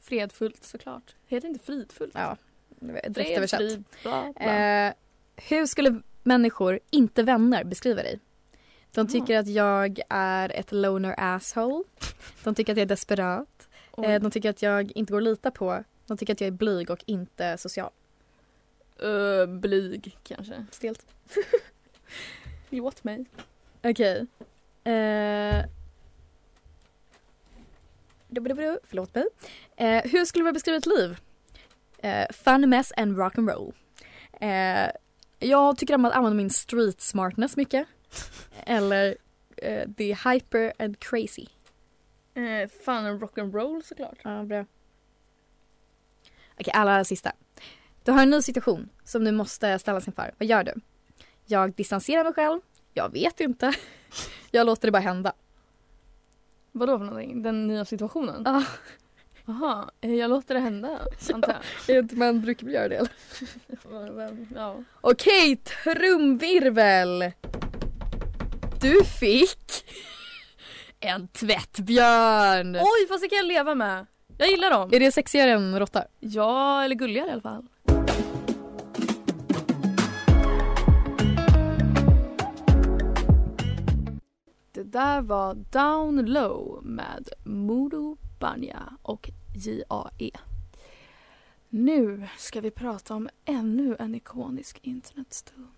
fredfullt 0.00 0.64
såklart. 0.64 1.14
Heter 1.26 1.48
inte 1.48 1.64
fridfullt? 1.64 2.12
Ja, 2.14 2.36
direkt 2.80 3.14
Fred, 3.16 3.38
översatt. 3.38 3.58
frid, 3.58 3.84
bla, 4.02 4.32
bla. 4.36 4.86
Eh, 4.86 4.94
hur 5.36 5.66
skulle 5.66 6.00
människor, 6.22 6.80
inte 6.90 7.22
vänner, 7.22 7.64
beskriva 7.64 8.02
dig? 8.02 8.20
De 8.92 9.08
tycker 9.08 9.38
att 9.38 9.46
jag 9.48 10.00
är 10.08 10.48
ett 10.48 10.72
loner 10.72 11.14
asshole. 11.18 11.84
De 12.44 12.54
tycker 12.54 12.72
att 12.72 12.76
jag 12.78 12.82
är 12.82 12.88
desperat. 12.88 13.68
Oj. 13.92 14.06
Eh, 14.06 14.22
de 14.22 14.30
tycker 14.30 14.50
att 14.50 14.62
jag 14.62 14.92
inte 14.94 15.12
går 15.12 15.18
att 15.18 15.24
lita 15.24 15.50
på. 15.50 15.84
De 16.06 16.16
tycker 16.16 16.32
att 16.32 16.40
jag 16.40 16.48
är 16.48 16.52
blyg 16.52 16.90
och 16.90 17.02
inte 17.06 17.58
social. 17.58 17.90
Eh, 19.02 19.46
blyg 19.46 20.18
kanske. 20.22 20.66
Stelt. 20.70 21.06
Låt 22.70 23.04
mig. 23.04 23.24
Okej. 23.84 24.26
Eh, 24.84 25.64
du-du-du-du, 28.28 28.78
Förlåt 28.84 29.14
mig. 29.14 29.24
Eh, 29.76 30.02
hur 30.04 30.24
skulle 30.24 30.44
du 30.44 30.52
beskriva 30.52 30.78
ett 30.78 30.86
liv? 30.86 31.18
Eh, 31.98 32.26
fun, 32.32 32.70
mess 32.70 32.92
and 32.96 33.18
rock 33.18 33.38
and 33.38 33.50
roll. 33.50 33.72
Eh, 34.40 34.90
jag 35.38 35.78
tycker 35.78 35.94
om 35.94 36.04
att 36.04 36.12
använda 36.12 36.36
min 36.36 36.50
street 36.50 37.00
smartness 37.00 37.56
mycket. 37.56 37.86
Eller 38.66 39.16
eh, 39.56 39.88
det 39.88 40.12
är 40.12 40.32
hyper 40.32 40.72
and 40.78 40.98
crazy. 40.98 41.46
Eh, 42.34 42.68
fun 42.84 43.06
and 43.06 43.22
rock'n'roll 43.22 43.82
såklart. 43.82 44.18
Ja, 44.22 44.44
bra. 44.44 44.64
Okej, 46.60 46.72
allra 46.72 47.04
sista. 47.04 47.32
Du 48.02 48.12
har 48.12 48.22
en 48.22 48.30
ny 48.30 48.42
situation 48.42 48.88
som 49.04 49.24
du 49.24 49.32
måste 49.32 49.78
ställas 49.78 50.06
inför. 50.06 50.34
Vad 50.38 50.48
gör 50.48 50.64
du? 50.64 50.72
Jag 51.46 51.72
distanserar 51.72 52.24
mig 52.24 52.32
själv. 52.32 52.60
Jag 52.94 53.12
vet 53.12 53.40
inte. 53.40 53.72
Jag 54.50 54.66
låter 54.66 54.88
det 54.88 54.92
bara 54.92 54.98
hända. 55.02 55.32
Vadå 56.72 56.98
för 56.98 57.04
någonting? 57.04 57.42
Den 57.42 57.66
nya 57.66 57.84
situationen? 57.84 58.42
Ja. 58.44 58.64
Jaha, 59.46 59.90
eh, 60.00 60.14
jag 60.14 60.30
låter 60.30 60.54
det 60.54 60.60
hända 60.60 61.00
antar 61.34 61.56
Är 61.88 61.98
inte 61.98 62.16
man 62.16 62.40
brukar 62.40 62.66
göra 62.66 62.88
det 62.88 62.96
eller? 62.96 63.12
jag. 64.20 64.46
Ja. 64.54 64.76
Okej, 65.00 65.56
trumvirvel! 65.56 67.32
Du 68.80 69.04
fick 69.04 69.84
en 71.00 71.28
tvättbjörn! 71.28 72.76
Oj, 72.76 73.08
fast 73.08 73.22
det 73.22 73.28
kan 73.28 73.36
jag 73.36 73.46
leva 73.46 73.74
med. 73.74 74.06
Jag 74.38 74.48
gillar 74.48 74.70
dem. 74.70 74.90
Är 74.92 75.00
det 75.00 75.12
sexigare 75.12 75.50
än 75.50 75.78
råtta? 75.78 76.04
Ja, 76.20 76.84
eller 76.84 76.94
gulligare 76.94 77.28
i 77.28 77.32
alla 77.32 77.40
fall. 77.42 77.66
Där 84.94 85.22
var 85.22 85.54
Down 85.54 86.26
Low 86.26 86.80
med 86.84 87.28
Modo 87.44 88.16
Banja 88.40 88.82
och 89.02 89.30
JAE. 89.54 90.30
Nu 91.68 92.28
ska 92.38 92.60
vi 92.60 92.70
prata 92.70 93.14
om 93.14 93.28
ännu 93.44 93.96
en 93.98 94.14
ikonisk 94.14 94.78
internetstund. 94.82 95.68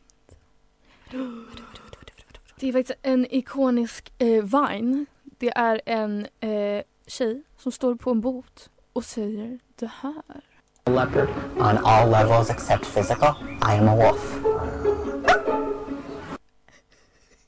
Det 2.60 2.68
är 2.68 2.72
faktiskt 2.72 2.98
en 3.02 3.26
ikonisk 3.30 4.12
eh, 4.18 4.44
Vine. 4.44 5.06
Det 5.22 5.50
är 5.56 5.80
en 5.86 6.26
eh, 6.40 6.82
tjej 7.06 7.42
som 7.56 7.72
står 7.72 7.94
på 7.94 8.10
en 8.10 8.20
båt 8.20 8.70
och 8.92 9.04
säger 9.04 9.58
det 9.76 9.90
här. 10.00 10.40
leopard 10.86 11.28
on 11.56 11.78
all 11.84 12.10
levels 12.10 12.50
except 12.50 12.94
physical. 12.94 13.34
I 13.62 13.78
am 13.78 13.88
a 13.88 13.96
wolf. 13.96 14.42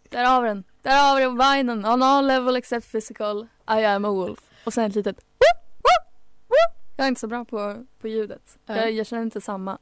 Där 0.08 0.24
har 0.24 0.42
vi 0.42 0.48
den. 0.48 0.64
Där 0.88 1.10
har 1.10 1.16
vi 1.16 1.56
vinen. 1.56 1.84
On 1.86 2.02
all 2.02 2.26
level 2.26 2.56
except 2.56 2.92
physical, 2.92 3.46
I 3.70 3.84
am 3.84 4.04
a 4.04 4.10
wolf. 4.10 4.38
Och 4.64 4.74
sen 4.74 4.84
ett 4.84 4.94
litet. 4.94 5.24
Jag 6.96 7.04
är 7.04 7.08
inte 7.08 7.20
så 7.20 7.26
bra 7.26 7.44
på, 7.44 7.84
på 8.00 8.08
ljudet. 8.08 8.58
Jag, 8.66 8.92
jag 8.92 9.06
känner 9.06 9.22
inte 9.22 9.40
samma. 9.40 9.78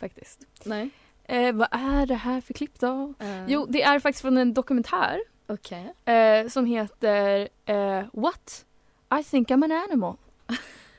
Faktiskt. 0.00 0.40
Nej. 0.64 0.90
Eh, 1.24 1.52
vad 1.52 1.68
är 1.70 2.06
det 2.06 2.14
här 2.14 2.40
för 2.40 2.54
klipp 2.54 2.80
då? 2.80 3.14
Jo, 3.46 3.66
det 3.68 3.82
är 3.82 3.98
faktiskt 3.98 4.22
från 4.22 4.36
en 4.36 4.54
dokumentär 4.54 5.20
Okej. 5.46 5.94
eh, 6.04 6.48
som 6.48 6.66
heter 6.66 7.48
eh, 7.64 8.04
What? 8.12 8.64
I 9.20 9.24
think 9.24 9.50
I'm 9.50 9.64
an 9.64 9.72
animal. 9.72 10.16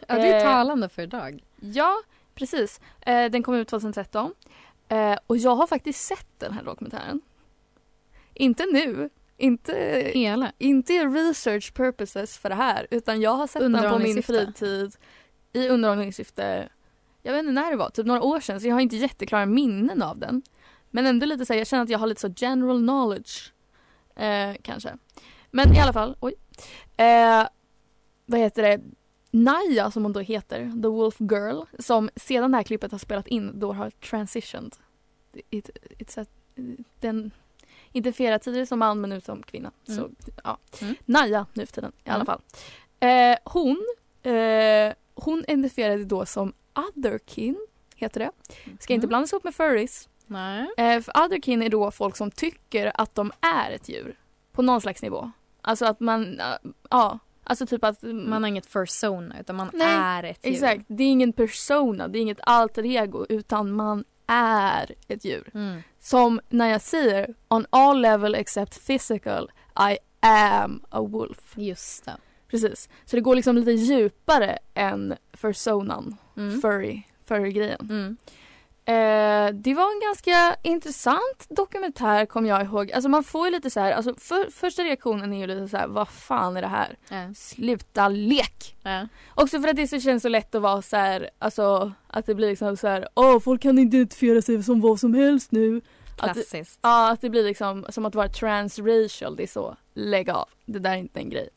Ja, 0.07 0.15
det 0.15 0.27
är 0.27 0.37
Eh, 0.37 0.43
talande 0.43 0.89
för 0.89 1.01
idag. 1.01 1.43
Ja, 1.59 1.97
precis. 2.35 2.81
Eh, 3.01 3.31
den 3.31 3.43
kom 3.43 3.55
ut 3.55 3.67
2013. 3.67 4.33
Eh, 4.87 5.17
och 5.27 5.37
jag 5.37 5.55
har 5.55 5.67
faktiskt 5.67 6.05
sett 6.05 6.27
den 6.37 6.53
här 6.53 6.63
dokumentären. 6.63 7.21
Inte 8.33 8.65
nu. 8.65 9.09
Inte, 9.39 9.73
Hela. 10.13 10.51
inte 10.57 10.93
research 10.93 11.73
purposes 11.73 12.37
för 12.37 12.49
det 12.49 12.55
här. 12.55 12.87
Utan 12.91 13.21
jag 13.21 13.35
har 13.35 13.47
sett 13.47 13.61
den 13.61 13.91
på 13.91 13.99
min 13.99 14.23
fritid. 14.23 14.95
I 15.53 15.67
underhållningssyfte. 15.67 16.69
Jag 17.21 17.33
vet 17.33 17.39
inte 17.39 17.51
när 17.51 17.71
det 17.71 17.77
var, 17.77 17.89
typ 17.89 18.05
några 18.05 18.21
år 18.21 18.39
sedan. 18.39 18.61
Så 18.61 18.67
jag 18.67 18.75
har 18.75 18.81
inte 18.81 18.95
jätteklara 18.95 19.45
minnen 19.45 20.01
av 20.01 20.17
den. 20.17 20.41
Men 20.89 21.05
ändå 21.05 21.25
lite 21.25 21.45
så 21.45 21.53
här, 21.53 21.57
jag 21.57 21.67
känner 21.67 21.83
att 21.83 21.89
jag 21.89 21.99
har 21.99 22.07
lite 22.07 22.21
så 22.21 22.33
general 22.35 22.77
knowledge. 22.77 23.53
Eh, 24.15 24.55
kanske. 24.61 24.97
Men 25.51 25.75
i 25.75 25.79
alla 25.79 25.93
fall, 25.93 26.17
oj. 26.19 26.33
Eh, 26.97 27.47
vad 28.25 28.39
heter 28.39 28.61
det? 28.63 28.81
Naya 29.31 29.91
som 29.91 30.03
hon 30.03 30.13
då 30.13 30.19
heter, 30.19 30.81
The 30.81 30.87
Wolf 30.87 31.19
Girl, 31.19 31.61
som 31.79 32.09
sedan 32.15 32.51
det 32.51 32.57
här 32.57 32.63
klippet 32.63 32.91
har 32.91 32.99
spelat 32.99 33.27
in 33.27 33.59
då 33.59 33.73
har 33.73 33.89
transitioned. 33.89 34.75
It, 35.49 35.69
it's 35.99 36.21
a, 36.21 36.25
den 36.99 37.31
identifierar 37.93 38.37
tidigare 38.37 38.65
som 38.65 38.79
man 38.79 39.01
men 39.01 39.09
nu 39.09 39.21
som 39.21 39.43
kvinna. 39.43 39.71
Mm. 39.87 39.99
Så, 39.99 40.09
ja. 40.43 40.57
Mm. 40.81 40.95
Naya 41.05 41.45
nu 41.53 41.65
för 41.65 41.73
tiden 41.73 41.91
i 42.03 42.09
alla 42.09 42.15
Mm. 42.15 42.25
fall. 42.25 42.41
Eh, 42.99 43.37
hon, 43.43 43.85
eh, 44.23 44.93
hon 45.15 45.39
identifierade 45.47 46.05
då 46.05 46.25
som 46.25 46.53
otherkin, 46.75 47.67
heter 47.95 48.19
det. 48.19 48.31
Ska 48.79 48.93
inte 48.93 49.05
Mm. 49.05 49.09
blandas 49.09 49.33
ihop 49.33 49.43
med 49.43 49.55
furries. 49.55 50.09
Nej. 50.27 50.69
Eh, 50.77 51.01
för 51.01 51.25
otherkin 51.25 51.61
är 51.61 51.69
då 51.69 51.91
folk 51.91 52.17
som 52.17 52.31
tycker 52.31 52.91
att 53.01 53.15
de 53.15 53.31
är 53.41 53.71
ett 53.71 53.89
djur. 53.89 54.15
På 54.51 54.61
någon 54.61 54.81
slags 54.81 55.01
nivå. 55.01 55.31
Alltså 55.61 55.85
att 55.85 55.99
man, 55.99 56.39
äh, 56.39 56.45
ja. 56.89 57.19
Alltså 57.43 57.65
typ 57.65 57.83
att 57.83 58.01
Man 58.03 58.43
har 58.43 58.47
inget 58.47 58.71
persona 58.73 59.39
utan 59.39 59.55
man 59.55 59.69
Nej, 59.73 59.87
är 59.87 60.23
ett 60.23 60.45
djur. 60.45 60.53
Exakt, 60.53 60.85
det 60.87 61.03
är 61.03 61.07
ingen 61.11 61.33
persona, 61.33 62.07
det 62.07 62.19
är 62.19 62.21
inget 62.21 62.39
alter 62.43 62.85
ego 62.85 63.25
utan 63.29 63.71
man 63.71 64.03
är 64.27 64.95
ett 65.07 65.25
djur. 65.25 65.49
Mm. 65.53 65.81
Som 65.99 66.39
när 66.49 66.67
jag 66.69 66.81
säger 66.81 67.35
on 67.47 67.65
all 67.69 68.01
level 68.01 68.35
except 68.35 68.87
physical, 68.87 69.51
I 69.91 69.97
am 70.19 70.81
a 70.89 71.01
wolf. 71.01 71.53
Just 71.55 72.05
det. 72.05 72.17
Precis. 72.47 72.89
Så 73.05 73.15
det 73.15 73.21
går 73.21 73.35
liksom 73.35 73.55
lite 73.57 73.71
djupare 73.71 74.57
än 74.73 75.15
personan, 75.41 76.15
Mm. 76.37 76.61
furry, 76.61 77.01
furry-grejen. 77.25 77.87
Mm. 77.89 78.17
Eh, 78.89 79.49
det 79.53 79.73
var 79.73 79.93
en 79.93 79.99
ganska 80.01 80.55
intressant 80.63 81.45
dokumentär 81.49 82.25
kom 82.25 82.45
jag 82.45 82.63
ihåg. 82.63 82.91
Alltså 82.91 83.09
man 83.09 83.23
får 83.23 83.47
ju 83.47 83.51
lite 83.51 83.69
så 83.69 83.79
här, 83.79 83.91
alltså 83.91 84.15
för, 84.17 84.51
första 84.51 84.83
reaktionen 84.83 85.33
är 85.33 85.39
ju 85.39 85.47
lite 85.47 85.67
så 85.67 85.77
här, 85.77 85.87
vad 85.87 86.07
fan 86.09 86.57
är 86.57 86.61
det 86.61 86.67
här? 86.67 86.97
Ja. 87.09 87.33
Sluta 87.35 88.07
lek! 88.07 88.75
Ja. 88.83 89.07
Också 89.35 89.61
för 89.61 89.67
att 89.67 89.75
det 89.75 89.87
så 89.87 89.99
känns 89.99 90.23
så 90.23 90.29
lätt 90.29 90.55
att 90.55 90.61
vara 90.61 90.81
så 90.81 90.95
här, 90.97 91.29
alltså 91.39 91.91
att 92.07 92.25
det 92.25 92.35
blir 92.35 92.49
liksom 92.49 92.77
så 92.77 92.87
här, 92.87 93.07
åh 93.15 93.39
folk 93.39 93.61
kan 93.61 93.79
identifiera 93.79 94.41
sig 94.41 94.63
som 94.63 94.81
vad 94.81 94.99
som 94.99 95.13
helst 95.13 95.51
nu. 95.51 95.77
Att 96.17 96.33
det, 96.35 96.49
Klassiskt. 96.49 96.79
ja, 96.83 97.09
att 97.11 97.21
det 97.21 97.29
blir 97.29 97.43
liksom 97.43 97.85
som 97.89 98.05
att 98.05 98.15
vara 98.15 98.27
transracial, 98.29 99.35
det 99.35 99.43
är 99.43 99.47
så, 99.47 99.75
lägg 99.93 100.29
av. 100.29 100.49
Det 100.65 100.79
där 100.79 100.91
är 100.91 100.95
inte 100.97 101.19
en 101.19 101.29
grej. 101.29 101.49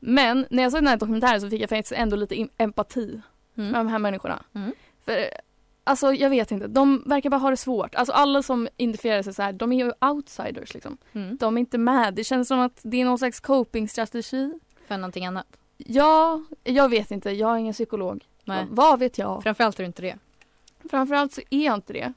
Men 0.00 0.46
när 0.50 0.62
jag 0.62 0.72
såg 0.72 0.78
den 0.80 0.86
här 0.86 0.96
dokumentären 0.96 1.40
så 1.40 1.50
fick 1.50 1.62
jag 1.62 1.68
faktiskt 1.68 1.92
ändå 1.92 2.16
lite 2.16 2.34
em- 2.34 2.50
empati 2.58 3.22
med 3.54 3.66
Mm. 3.68 3.72
de 3.86 3.90
här 3.92 3.98
människorna. 3.98 4.42
Mm. 4.54 4.72
För 5.04 5.24
alltså 5.84 6.14
jag 6.14 6.30
vet 6.30 6.50
inte, 6.50 6.66
de 6.66 7.02
verkar 7.06 7.30
bara 7.30 7.36
ha 7.36 7.50
det 7.50 7.56
svårt. 7.56 7.94
Alltså 7.94 8.12
alla 8.12 8.42
som 8.42 8.68
identifierar 8.76 9.22
sig 9.22 9.34
så 9.34 9.42
här, 9.42 9.52
de 9.52 9.72
är 9.72 9.84
ju 9.84 9.92
outsiders 10.00 10.74
liksom. 10.74 10.96
Mm. 11.12 11.36
De 11.36 11.56
är 11.56 11.60
inte 11.60 11.78
med. 11.78 12.14
Det 12.14 12.24
känns 12.24 12.48
som 12.48 12.60
att 12.60 12.80
det 12.82 13.00
är 13.00 13.04
någon 13.04 13.18
slags 13.18 13.40
copingstrategi. 13.40 14.52
För 14.86 14.96
någonting 14.96 15.26
annat. 15.26 15.46
Ja, 15.76 16.42
jag 16.64 16.88
vet 16.88 17.10
inte. 17.10 17.30
Jag 17.30 17.54
är 17.54 17.56
ingen 17.56 17.72
psykolog. 17.72 18.24
Nej. 18.44 18.66
Vad 18.70 18.98
vet 18.98 19.18
jag? 19.18 19.42
Framförallt 19.42 19.78
är 19.78 19.82
du 19.82 19.86
inte 19.86 20.02
det. 20.02 20.18
Framförallt 20.90 21.32
så 21.32 21.40
är 21.50 21.64
jag 21.64 21.74
inte 21.74 21.92
det. 21.92 22.12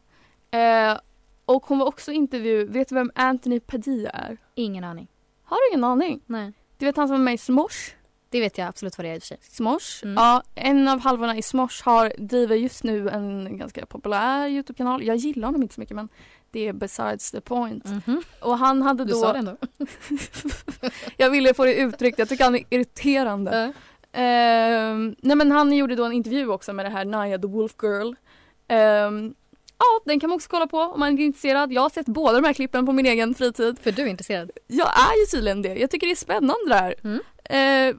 Eh, 0.57 0.97
och 1.45 1.65
hon 1.65 1.79
var 1.79 1.85
också 1.85 2.11
intervju, 2.11 2.65
vet 2.65 2.89
du 2.89 2.95
vem 2.95 3.11
Anthony 3.15 3.59
Padilla 3.59 4.09
är? 4.09 4.37
Ingen 4.55 4.83
aning. 4.83 5.07
Har 5.43 5.57
du 5.57 5.73
ingen 5.73 5.83
aning? 5.83 6.21
Nej. 6.25 6.53
Du 6.77 6.85
vet 6.85 6.97
han 6.97 7.07
som 7.07 7.17
var 7.17 7.23
med 7.23 7.33
i 7.33 7.37
Smosh? 7.37 7.94
Det 8.35 8.41
vet 8.41 8.57
jag 8.57 8.67
absolut 8.67 8.97
vad 8.97 9.05
det 9.05 9.09
är 9.09 9.15
i 9.15 9.17
och 9.17 9.21
för 9.21 9.27
sig. 9.27 9.37
Smosh? 9.41 10.03
Mm. 10.03 10.15
Ja, 10.15 10.43
en 10.55 10.87
av 10.87 10.99
halvorna 10.99 11.37
i 11.37 11.41
Smosh 11.41 11.83
har, 11.83 12.13
driver 12.17 12.55
just 12.55 12.83
nu 12.83 13.09
en 13.09 13.57
ganska 13.57 13.85
populär 13.85 14.47
Youtube-kanal. 14.47 15.03
Jag 15.03 15.15
gillar 15.15 15.47
honom 15.47 15.61
inte 15.61 15.75
så 15.75 15.81
mycket 15.81 15.95
men 15.95 16.09
det 16.51 16.67
är 16.67 16.73
besides 16.73 17.31
the 17.31 17.41
point. 17.41 17.85
Mhm. 17.85 18.23
Och 18.41 18.57
han 18.57 18.81
hade 18.81 19.05
Du 19.05 19.11
då... 19.13 19.21
sa 19.21 19.33
det 19.33 19.39
ändå. 19.39 19.57
jag 21.17 21.29
ville 21.29 21.53
få 21.53 21.65
det 21.65 21.75
uttryckt, 21.75 22.19
jag 22.19 22.29
tycker 22.29 22.43
han 22.43 22.55
är 22.55 22.63
irriterande. 22.69 23.73
Ehm, 24.11 25.15
nej 25.19 25.35
men 25.35 25.51
han 25.51 25.73
gjorde 25.73 25.95
då 25.95 26.03
en 26.03 26.13
intervju 26.13 26.49
också 26.49 26.73
med 26.73 26.85
det 26.85 26.89
här 26.89 27.05
Naya 27.05 27.37
the 27.37 27.47
Wolf 27.47 27.73
Girl. 27.81 28.13
Ehm, 28.67 29.33
ja, 29.77 30.01
den 30.05 30.19
kan 30.19 30.29
man 30.29 30.35
också 30.35 30.49
kolla 30.49 30.67
på 30.67 30.79
om 30.79 30.99
man 30.99 31.19
är 31.19 31.23
intresserad. 31.23 31.71
Jag 31.73 31.81
har 31.81 31.89
sett 31.89 32.05
båda 32.05 32.41
de 32.41 32.47
här 32.47 32.53
klippen 32.53 32.85
på 32.85 32.91
min 32.91 33.05
egen 33.05 33.35
fritid. 33.35 33.79
För 33.79 33.91
du 33.91 34.01
är 34.01 34.07
intresserad. 34.07 34.51
Jag 34.67 34.87
är 34.87 35.19
ju 35.19 35.25
tydligen 35.25 35.61
det. 35.61 35.75
Jag 35.75 35.91
tycker 35.91 36.07
det 36.07 36.13
är 36.13 36.15
spännande 36.15 36.65
det 36.67 36.75
här. 36.75 36.95
Mm. 37.03 37.19
Eh, 37.49 37.95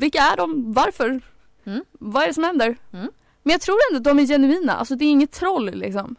vilka 0.00 0.18
är 0.18 0.36
de? 0.36 0.72
Varför? 0.72 1.20
Mm. 1.64 1.84
Vad 1.92 2.22
är 2.22 2.26
det 2.26 2.34
som 2.34 2.44
händer? 2.44 2.76
Mm. 2.92 3.10
Men 3.42 3.52
jag 3.52 3.60
tror 3.60 3.76
ändå 3.90 3.98
att 3.98 4.16
de 4.16 4.22
är 4.22 4.26
genuina. 4.26 4.72
Alltså 4.72 4.96
det 4.96 5.04
är 5.04 5.10
inget 5.10 5.32
troll 5.32 5.70
liksom. 5.74 6.16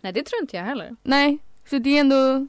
Nej 0.00 0.12
det 0.12 0.22
tror 0.22 0.40
inte 0.40 0.56
jag 0.56 0.64
heller. 0.64 0.96
Nej, 1.02 1.38
så 1.70 1.78
det 1.78 1.96
är 1.96 2.00
ändå 2.00 2.46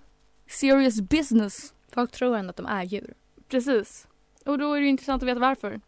serious 0.49 1.01
business. 1.01 1.73
Folk 1.93 2.11
tror 2.11 2.37
ändå 2.37 2.49
att 2.49 2.57
de 2.57 2.65
är 2.65 2.83
djur. 2.83 3.13
Precis. 3.49 4.07
Och 4.45 4.57
då 4.57 4.73
är 4.73 4.81
det 4.81 4.87
intressant 4.87 5.23
att 5.23 5.29
veta 5.29 5.39
varför. 5.39 5.81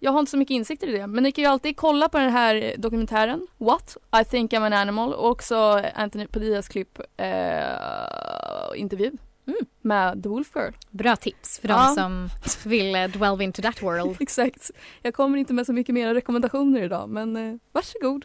Jag 0.00 0.12
har 0.12 0.20
inte 0.20 0.30
så 0.30 0.36
mycket 0.36 0.54
insikter 0.54 0.88
i 0.88 0.92
det, 0.92 1.06
men 1.06 1.22
ni 1.22 1.32
kan 1.32 1.44
ju 1.44 1.50
alltid 1.50 1.76
kolla 1.76 2.08
på 2.08 2.18
den 2.18 2.30
här 2.30 2.74
dokumentären 2.78 3.46
What? 3.56 3.96
I 4.20 4.24
think 4.24 4.52
I'm 4.52 4.66
an 4.66 4.72
animal 4.72 5.14
och 5.14 5.30
också 5.30 5.82
Anthony 5.94 6.26
Padillas 6.26 6.68
klipp 6.68 7.00
eh, 7.16 8.80
intervju 8.80 9.12
Mm. 9.48 9.66
med 9.82 10.22
The 10.22 10.28
Wolf 10.28 10.50
Girl. 10.54 10.72
Bra 10.90 11.16
tips 11.16 11.58
för 11.58 11.68
Ja. 11.68 11.86
de 11.86 11.94
som 11.94 12.28
vill 12.70 12.94
eh, 12.94 13.08
delve 13.08 13.44
into 13.44 13.62
that 13.62 13.82
world. 13.82 14.16
Exakt. 14.20 14.70
Jag 15.02 15.14
kommer 15.14 15.38
inte 15.38 15.52
med 15.52 15.66
så 15.66 15.72
mycket 15.72 15.94
mer 15.94 16.14
rekommendationer 16.14 16.82
idag, 16.82 17.08
men 17.08 17.36
eh, 17.36 17.56
varsågod. 17.72 18.24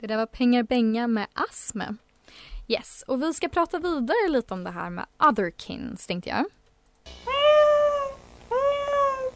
Det 0.00 0.06
där 0.06 0.16
var 0.16 0.26
Pengar 0.26 0.62
Benga 0.62 1.06
med 1.06 1.26
Asme. 1.32 1.94
Yes, 2.68 3.04
och 3.06 3.22
vi 3.22 3.34
ska 3.34 3.48
prata 3.48 3.78
vidare 3.78 4.28
lite 4.28 4.54
om 4.54 4.64
det 4.64 4.70
här 4.70 4.90
med 4.90 5.06
otherkins 5.28 6.06
tänkte 6.06 6.30
jag. 6.30 6.44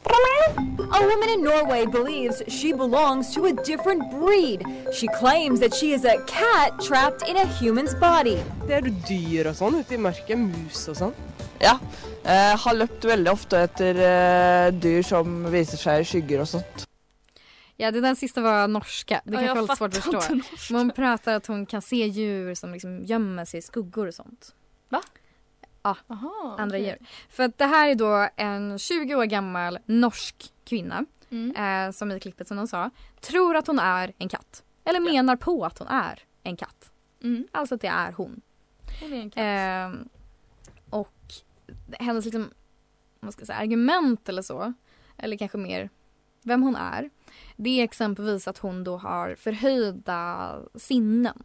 A 0.09 1.01
woman 1.01 1.29
in 1.29 1.43
Norway 1.43 1.85
believes 1.87 2.43
she 2.49 2.73
belongs 2.73 3.35
to 3.35 3.47
a 3.47 3.53
different 3.53 4.11
breed. 4.11 4.63
She 4.93 5.09
claims 5.21 5.61
that 5.61 5.75
she 5.75 5.93
is 5.93 6.05
a 6.05 6.17
cat 6.27 6.81
trapped 6.81 7.29
in 7.29 7.37
a 7.37 7.45
human's 7.61 7.95
body. 8.01 8.39
Det 8.67 8.79
er 8.79 8.89
dyr 9.09 9.51
og 9.51 9.57
sånn 9.59 9.81
ute 9.81 9.97
i 9.97 10.01
mørket, 10.01 10.39
mus 10.39 10.87
og 10.93 10.97
sånn. 11.01 11.15
Ja. 11.61 11.75
Eh, 12.25 12.55
har 12.63 12.75
løpt 12.79 13.05
veldig 13.07 13.33
ofte 13.33 13.61
etter 13.67 13.99
eh, 14.07 14.71
dyr 14.73 15.03
som 15.07 15.45
viser 15.53 15.81
seg 15.81 16.05
i 16.05 16.09
skygger 16.13 16.45
og 16.45 16.51
sånt. 16.55 16.87
Ja, 17.77 17.91
det 17.91 18.01
där 18.01 18.15
sista 18.15 18.41
var 18.41 18.69
norska. 18.69 19.21
Det 19.25 19.33
Ja, 19.35 19.41
kanske 19.41 19.47
jag 19.47 19.55
var 19.55 19.63
lite 19.63 19.77
svårt 19.77 19.95
att 19.97 20.05
fattar 20.05 20.21
förstå. 20.21 20.35
inte 20.35 20.51
norska. 20.51 20.73
Men 20.75 20.81
hon 20.81 20.91
pratar 20.91 21.35
att 21.35 21.47
hon 21.47 21.67
kan 21.67 21.83
se 21.83 22.07
djur 22.07 22.55
som 22.55 22.73
liksom 22.73 23.05
gömmer 23.05 23.45
sig 23.45 23.59
i 23.59 23.63
skuggor 23.63 24.07
och 24.07 24.15
sånt. 24.15 24.55
Aha, 26.07 26.57
Andra 26.59 26.77
okej. 26.79 26.87
djur. 26.89 27.07
För 27.29 27.43
att 27.43 27.59
det 27.59 27.67
här 27.67 27.89
är 27.89 27.95
då 27.95 28.29
en 28.37 28.79
20 28.79 29.15
år 29.15 29.25
gammal 29.25 29.79
norsk 29.87 30.53
kvinna 30.65 31.05
Mm. 31.31 31.57
eh, 31.89 31.93
som 31.93 32.11
i 32.11 32.21
klippet 32.21 32.49
som 32.49 32.57
de 32.57 32.67
sa 32.67 32.91
tror 33.21 33.57
att 33.57 33.67
hon 33.67 33.79
är 33.79 34.13
en 34.19 34.29
katt. 34.29 34.63
Eller 34.85 35.01
menar 35.01 35.37
på 35.37 35.65
att 35.65 35.79
hon 35.79 35.89
är 35.89 36.23
en 36.43 36.57
katt. 36.57 36.91
Mm. 37.23 37.47
Alltså 37.53 37.75
att 37.75 37.81
det 37.81 37.89
är 37.89 38.13
hon. 38.13 38.41
Hon 39.01 39.13
är 39.13 39.17
en 39.17 39.31
katt. 39.31 39.43
Ehm, 39.45 40.09
och 40.91 41.13
hennes 41.99 42.25
liksom, 42.25 42.51
vad 43.21 43.33
ska 43.33 43.47
säga, 43.47 43.59
argument 43.59 44.29
eller 44.29 44.43
så, 44.43 44.73
eller 45.17 45.37
kanske 45.37 45.59
mer 45.59 45.91
vem 46.43 46.63
hon 46.63 46.77
är, 46.77 47.11
det 47.57 47.81
är 47.81 47.85
exempelvis 47.85 48.49
att 48.49 48.59
hon 48.59 48.85
då 48.85 48.97
har 48.97 49.35
förhöjda 49.35 50.59
sinnen. 50.75 51.43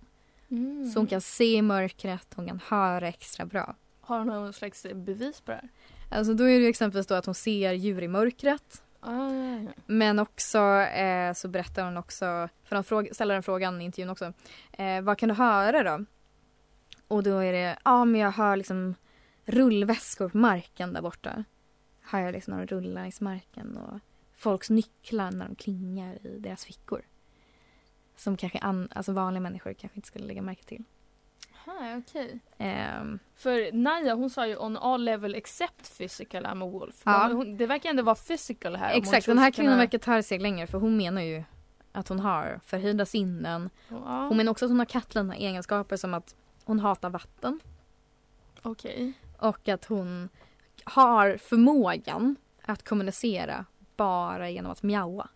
Mm. 0.51 0.89
Så 0.91 0.99
hon 0.99 1.07
kan 1.07 1.21
se 1.21 1.55
i 1.55 1.61
mörkret, 1.61 2.27
hon 2.35 2.47
kan 2.47 2.59
höra 2.67 3.07
extra 3.07 3.45
bra. 3.45 3.75
Har 4.11 4.19
hon 4.19 4.27
någon 4.27 4.53
slags 4.53 4.85
bevis 4.93 5.41
på 5.41 5.51
det 5.51 5.57
här? 5.57 5.69
Alltså 6.09 6.33
då 6.33 6.43
är 6.43 6.59
det 6.59 6.67
exempelvis 6.67 7.07
då 7.07 7.15
att 7.15 7.25
hon 7.25 7.35
ser 7.35 7.73
djur 7.73 8.03
i 8.03 8.07
mörkret. 8.07 8.83
Ah, 8.99 9.33
ja, 9.33 9.59
ja. 9.59 9.71
Men 9.85 10.19
också 10.19 10.59
eh, 10.79 11.33
så 11.33 11.47
berättar 11.47 11.85
hon 11.85 11.97
också, 11.97 12.49
för 12.63 12.83
fråga, 12.83 13.13
ställer 13.13 13.33
den 13.33 13.43
frågan 13.43 13.81
i 13.81 13.85
intervjun 13.85 14.09
också. 14.09 14.33
Eh, 14.71 15.01
vad 15.01 15.17
kan 15.17 15.29
du 15.29 15.35
höra 15.35 15.97
då? 15.97 16.05
Och 17.07 17.23
då 17.23 17.37
är 17.37 17.53
det, 17.53 17.77
ja 17.85 18.05
men 18.05 18.21
jag 18.21 18.31
hör 18.31 18.55
liksom 18.55 18.95
rullväskor 19.45 20.29
på 20.29 20.37
marken 20.37 20.93
där 20.93 21.01
borta. 21.01 21.43
Hör 22.01 22.19
jag 22.19 22.33
liksom 22.33 22.53
när 22.53 22.65
de 22.65 22.75
rullar 22.75 23.01
längs 23.01 23.21
marken 23.21 23.77
och 23.77 23.99
folks 24.35 24.69
nycklar 24.69 25.31
när 25.31 25.45
de 25.45 25.55
klingar 25.55 26.27
i 26.27 26.39
deras 26.39 26.65
fickor. 26.65 27.01
Som 28.15 28.37
kanske 28.37 28.59
an, 28.59 28.87
alltså 28.91 29.13
vanliga 29.13 29.41
människor 29.41 29.73
kanske 29.73 29.97
inte 29.97 30.07
skulle 30.07 30.25
lägga 30.25 30.41
märke 30.41 30.63
till. 30.63 30.83
Aha, 31.79 31.97
okej. 31.97 32.39
Ehm, 32.57 33.19
För 33.35 33.71
Naja 33.73 34.13
hon 34.13 34.29
sa 34.29 34.47
ju 34.47 34.57
on 34.57 34.77
all 34.77 35.03
level 35.03 35.35
except 35.35 35.97
physical 35.97 36.45
I'm 36.45 36.63
a 36.63 36.69
wolf. 36.71 37.01
Ja. 37.05 37.29
Hon, 37.33 37.57
det 37.57 37.65
verkar 37.67 37.89
ändå 37.89 38.03
vara 38.03 38.15
physical 38.15 38.75
här. 38.75 38.93
exakt, 38.97 39.25
den 39.25 39.37
här 39.37 39.45
sig 39.45 39.51
kvinnan 39.55 39.71
kunna- 39.71 39.81
verkar 39.83 39.97
ta 39.97 40.23
steg 40.23 40.41
längre 40.41 40.67
för 40.67 40.77
hon 40.77 40.97
menar 40.97 41.21
ju 41.21 41.43
att 41.91 42.07
hon 42.07 42.19
har 42.19 42.59
förhöjda 42.65 43.05
sinnen. 43.05 43.69
Ja, 43.87 44.25
Hon 44.27 44.37
menar 44.37 44.51
också 44.51 44.65
att 44.65 44.71
hon 44.71 44.79
har 44.79 44.85
kattliknande 44.85 45.35
egenskaper 45.35 45.97
som 45.97 46.13
att 46.13 46.35
hon 46.65 46.79
hatar 46.79 47.09
vatten. 47.09 47.59
Okej. 48.61 49.13
Och 49.37 49.67
att 49.69 49.85
hon 49.85 50.29
har 50.83 51.37
förmågan 51.37 52.35
att 52.61 52.83
kommunicera 52.83 53.65
bara 53.95 54.49
genom 54.49 54.71
att 54.71 54.83
mjaua 54.83 55.29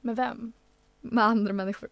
Med 0.00 0.16
vem? 0.16 0.52
med 1.00 1.24
andra 1.24 1.52
människor. 1.52 1.88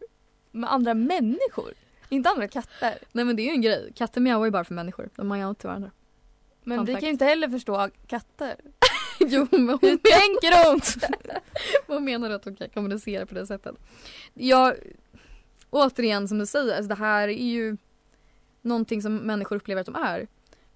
Med 0.51 0.73
andra 0.73 0.95
människor? 0.95 1.73
Inte 2.13 2.29
andra 2.29 2.49
katter? 2.49 2.99
Nej 3.13 3.25
men 3.25 3.37
det 3.37 3.43
är 3.43 3.45
ju 3.45 3.51
en 3.51 3.63
grej. 3.63 3.93
Katter 3.95 4.21
mjauar 4.21 4.45
ju 4.45 4.51
bara 4.51 4.65
för 4.65 4.75
människor. 4.75 5.11
De 5.17 5.29
mjauar 5.29 5.51
inte 5.51 5.61
till 5.61 5.69
varandra. 5.69 5.91
Men 6.65 6.79
Fun 6.79 6.87
vi 6.87 6.93
fact. 6.93 7.01
kan 7.01 7.07
ju 7.07 7.13
inte 7.13 7.25
heller 7.25 7.49
förstå 7.49 7.91
katter. 8.07 8.57
jo 9.21 9.47
men 9.51 9.69
hon, 9.69 9.79
Hur 9.83 9.97
tänker 9.97 10.71
hon? 10.71 10.81
hon 11.87 12.05
menar 12.05 12.31
att 12.31 12.43
de 12.43 12.57
kan 12.57 12.69
kommunicera 12.69 13.27
på 13.27 13.35
det 13.35 13.47
sättet. 13.47 13.77
Jag, 14.35 14.75
återigen 15.71 16.29
som 16.29 16.39
du 16.39 16.47
säger, 16.47 16.77
alltså 16.77 16.89
det 16.89 16.95
här 16.95 17.29
är 17.29 17.47
ju 17.47 17.77
någonting 18.61 19.03
som 19.03 19.17
människor 19.17 19.57
upplever 19.57 19.81
att 19.81 19.87
de 19.87 19.95
är. 19.95 20.27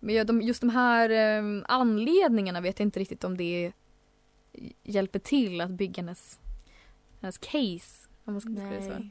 Men 0.00 0.40
just 0.40 0.60
de 0.60 0.70
här 0.70 1.10
eh, 1.10 1.62
anledningarna 1.68 2.60
vet 2.60 2.78
jag 2.78 2.86
inte 2.86 3.00
riktigt 3.00 3.24
om 3.24 3.36
det 3.36 3.72
hjälper 4.82 5.18
till 5.18 5.60
att 5.60 5.70
bygga 5.70 6.02
hennes, 6.02 6.38
hennes 7.20 7.38
case. 7.38 8.08
Om 8.24 8.32
man 8.32 8.40
ska. 8.40 8.50
Nej. 8.50 9.10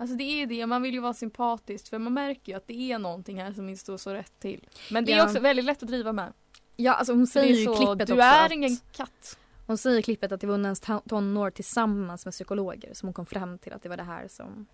Alltså 0.00 0.16
det 0.16 0.24
är 0.24 0.46
det, 0.46 0.66
man 0.66 0.82
vill 0.82 0.94
ju 0.94 1.00
vara 1.00 1.14
sympatisk 1.14 1.88
för 1.90 1.98
man 1.98 2.14
märker 2.14 2.52
ju 2.52 2.58
att 2.58 2.66
det 2.66 2.92
är 2.92 2.98
någonting 2.98 3.40
här 3.42 3.52
som 3.52 3.68
inte 3.68 3.80
står 3.80 3.96
så 3.96 4.12
rätt 4.14 4.32
till. 4.40 4.68
Men 4.90 5.04
det 5.04 5.12
är 5.12 5.16
Ja. 5.16 5.24
också 5.24 5.40
väldigt 5.40 5.64
lätt 5.64 5.82
att 5.82 5.88
driva 5.88 6.12
med. 6.12 6.32
Ja, 6.76 6.92
alltså 6.94 7.12
hon 7.12 7.26
säger 7.26 7.54
är 7.54 7.58
ju 7.58 7.62
i 7.62 7.76
klippet 7.76 8.06
du 8.06 8.12
också 8.12 8.22
är 8.24 8.46
att, 8.46 8.52
ingen 8.52 8.76
katt. 8.92 9.38
Hon 9.66 9.78
säger 9.78 9.98
i 9.98 10.02
klippet 10.02 10.32
att 10.32 10.40
det 10.40 10.46
var 10.46 10.54
under 10.54 10.68
hennes 10.68 10.80
ton- 10.80 11.08
tonår 11.08 11.50
tillsammans 11.50 12.24
med 12.24 12.32
psykologer 12.32 12.94
som 12.94 13.06
hon 13.06 13.14
kom 13.14 13.26
fram 13.26 13.58
till 13.58 13.72
att 13.72 13.82
det 13.82 13.88
var 13.88 13.96
det 13.96 14.02
här 14.02 14.28
som, 14.28 14.66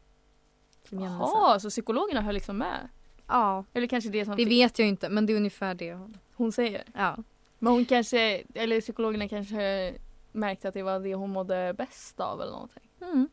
som. 0.89 0.99
Jaha, 1.03 1.61
så 1.61 1.71
psykologerna 1.71 2.21
höll 2.21 2.35
liksom 2.35 2.59
med? 2.59 2.89
Ja, 3.27 3.65
Eller 3.73 3.87
kanske 3.87 4.11
det 4.11 4.25
som 4.25 4.37
det 4.37 4.45
vet 4.45 4.79
jag 4.79 4.89
inte 4.89 5.09
men 5.09 5.27
det 5.27 5.33
är 5.33 5.37
ungefär 5.37 5.75
det 5.75 5.95
hon... 5.95 6.17
hon 6.35 6.53
säger? 6.53 6.83
Ja. 6.95 7.17
Men 7.59 7.73
hon 7.73 7.85
kanske, 7.85 8.43
eller 8.55 8.81
psykologerna 8.81 9.29
kanske 9.29 9.95
märkte 10.33 10.69
att 10.69 10.75
det 10.75 10.83
var 10.83 11.01
det 11.01 11.15
hon 11.15 11.31
mådde 11.31 11.75
bäst 11.79 12.21
av 12.21 12.41
eller 12.41 12.53
någonting. 12.53 12.83
Mm. 13.01 13.29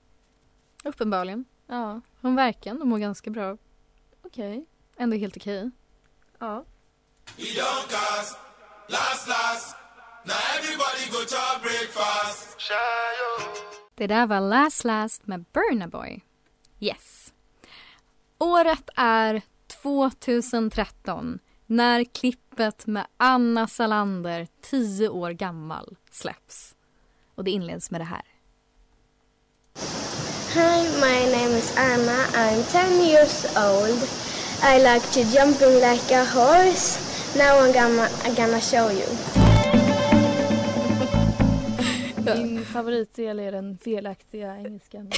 Uppenbarligen. 0.84 1.46
Ja, 1.72 2.02
Hon 2.22 2.36
verkar 2.36 2.72
ändå 2.72 2.86
må 2.86 2.98
ganska 2.98 3.30
bra. 3.30 3.58
okej. 4.22 4.66
Ändå 4.98 5.16
helt 5.18 5.38
okej. 5.38 5.72
Ja. 6.40 6.66
Det 13.96 14.08
där 14.08 14.28
var 14.28 14.40
Last 14.40 14.84
Last 14.84 15.28
med 15.28 15.46
Burna 15.54 15.88
Boy. 15.88 16.22
Yes. 16.80 17.34
Året 18.38 18.90
är 18.96 19.42
2013 19.68 21.40
när 21.66 22.04
klippet 22.04 22.88
med 22.88 23.08
Anna 23.18 23.68
Salander, 23.68 24.48
10 24.62 25.10
år 25.10 25.32
gammal, 25.32 25.98
släpps. 26.12 26.76
Och 27.36 27.44
det 27.44 27.52
inleds 27.52 27.92
med 27.92 28.02
det 28.02 28.06
här. 28.06 28.26
Hi, 30.54 30.84
my 31.00 31.20
name 31.32 31.58
is 31.58 31.74
Anna. 31.78 32.18
I'm 32.36 32.64
10 32.64 33.02
years 33.02 33.46
old. 33.58 34.00
I 34.64 34.80
like 34.80 35.06
to 35.14 35.24
jumping 35.34 35.80
like 35.82 36.12
a 36.12 36.26
horse. 36.26 36.98
Now 37.38 37.60
I'm 37.60 37.72
gonna, 37.74 38.10
I'm 38.26 38.36
gonna 38.36 38.62
show 38.62 38.90
you. 38.92 39.06
Min 42.36 42.66
favoritdel 42.66 43.40
är 43.40 43.52
den 43.52 43.78
felaktiga 43.78 44.58
engelskan. 44.58 45.10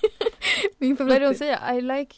Min 0.78 0.96
Vad 0.96 1.10
är 1.10 1.20
det 1.20 1.26
hon 1.26 1.34
favorit 1.34 1.38
säger? 1.38 1.74
I 1.78 1.80
like... 1.80 2.14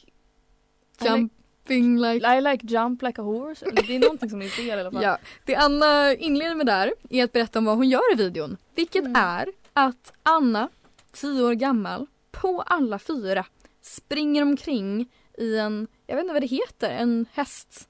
I 1.00 1.04
like, 1.04 1.10
Jumping 1.10 1.98
like... 1.98 2.36
I 2.36 2.40
like 2.40 2.66
jump 2.66 3.02
like 3.02 3.20
a 3.20 3.24
horse. 3.24 3.66
Det 3.70 3.96
är 3.96 3.98
någonting 3.98 4.30
som 4.30 4.42
är 4.42 4.48
fel 4.48 4.66
i 4.66 4.72
alla 4.72 4.90
fall. 4.90 5.02
Ja, 5.02 5.18
det 5.44 5.54
Anna 5.56 6.14
inleder 6.14 6.54
med 6.54 6.66
där 6.66 6.92
är 7.10 7.24
att 7.24 7.32
berätta 7.32 7.58
om 7.58 7.64
vad 7.64 7.76
hon 7.76 7.88
gör 7.88 8.12
i 8.12 8.16
videon. 8.16 8.56
Vilket 8.74 9.04
Mm. 9.04 9.16
är 9.16 9.48
att 9.72 10.12
Anna, 10.22 10.68
10 11.12 11.42
år 11.42 11.52
gammal, 11.52 12.06
på 12.40 12.62
alla 12.66 12.98
fyra 12.98 13.46
springer 13.82 14.42
omkring 14.42 15.08
i 15.38 15.58
en, 15.58 15.88
jag 16.06 16.16
vet 16.16 16.22
inte 16.22 16.32
vad 16.32 16.42
det 16.42 16.46
heter, 16.46 16.90
en 16.90 17.26
häst. 17.32 17.88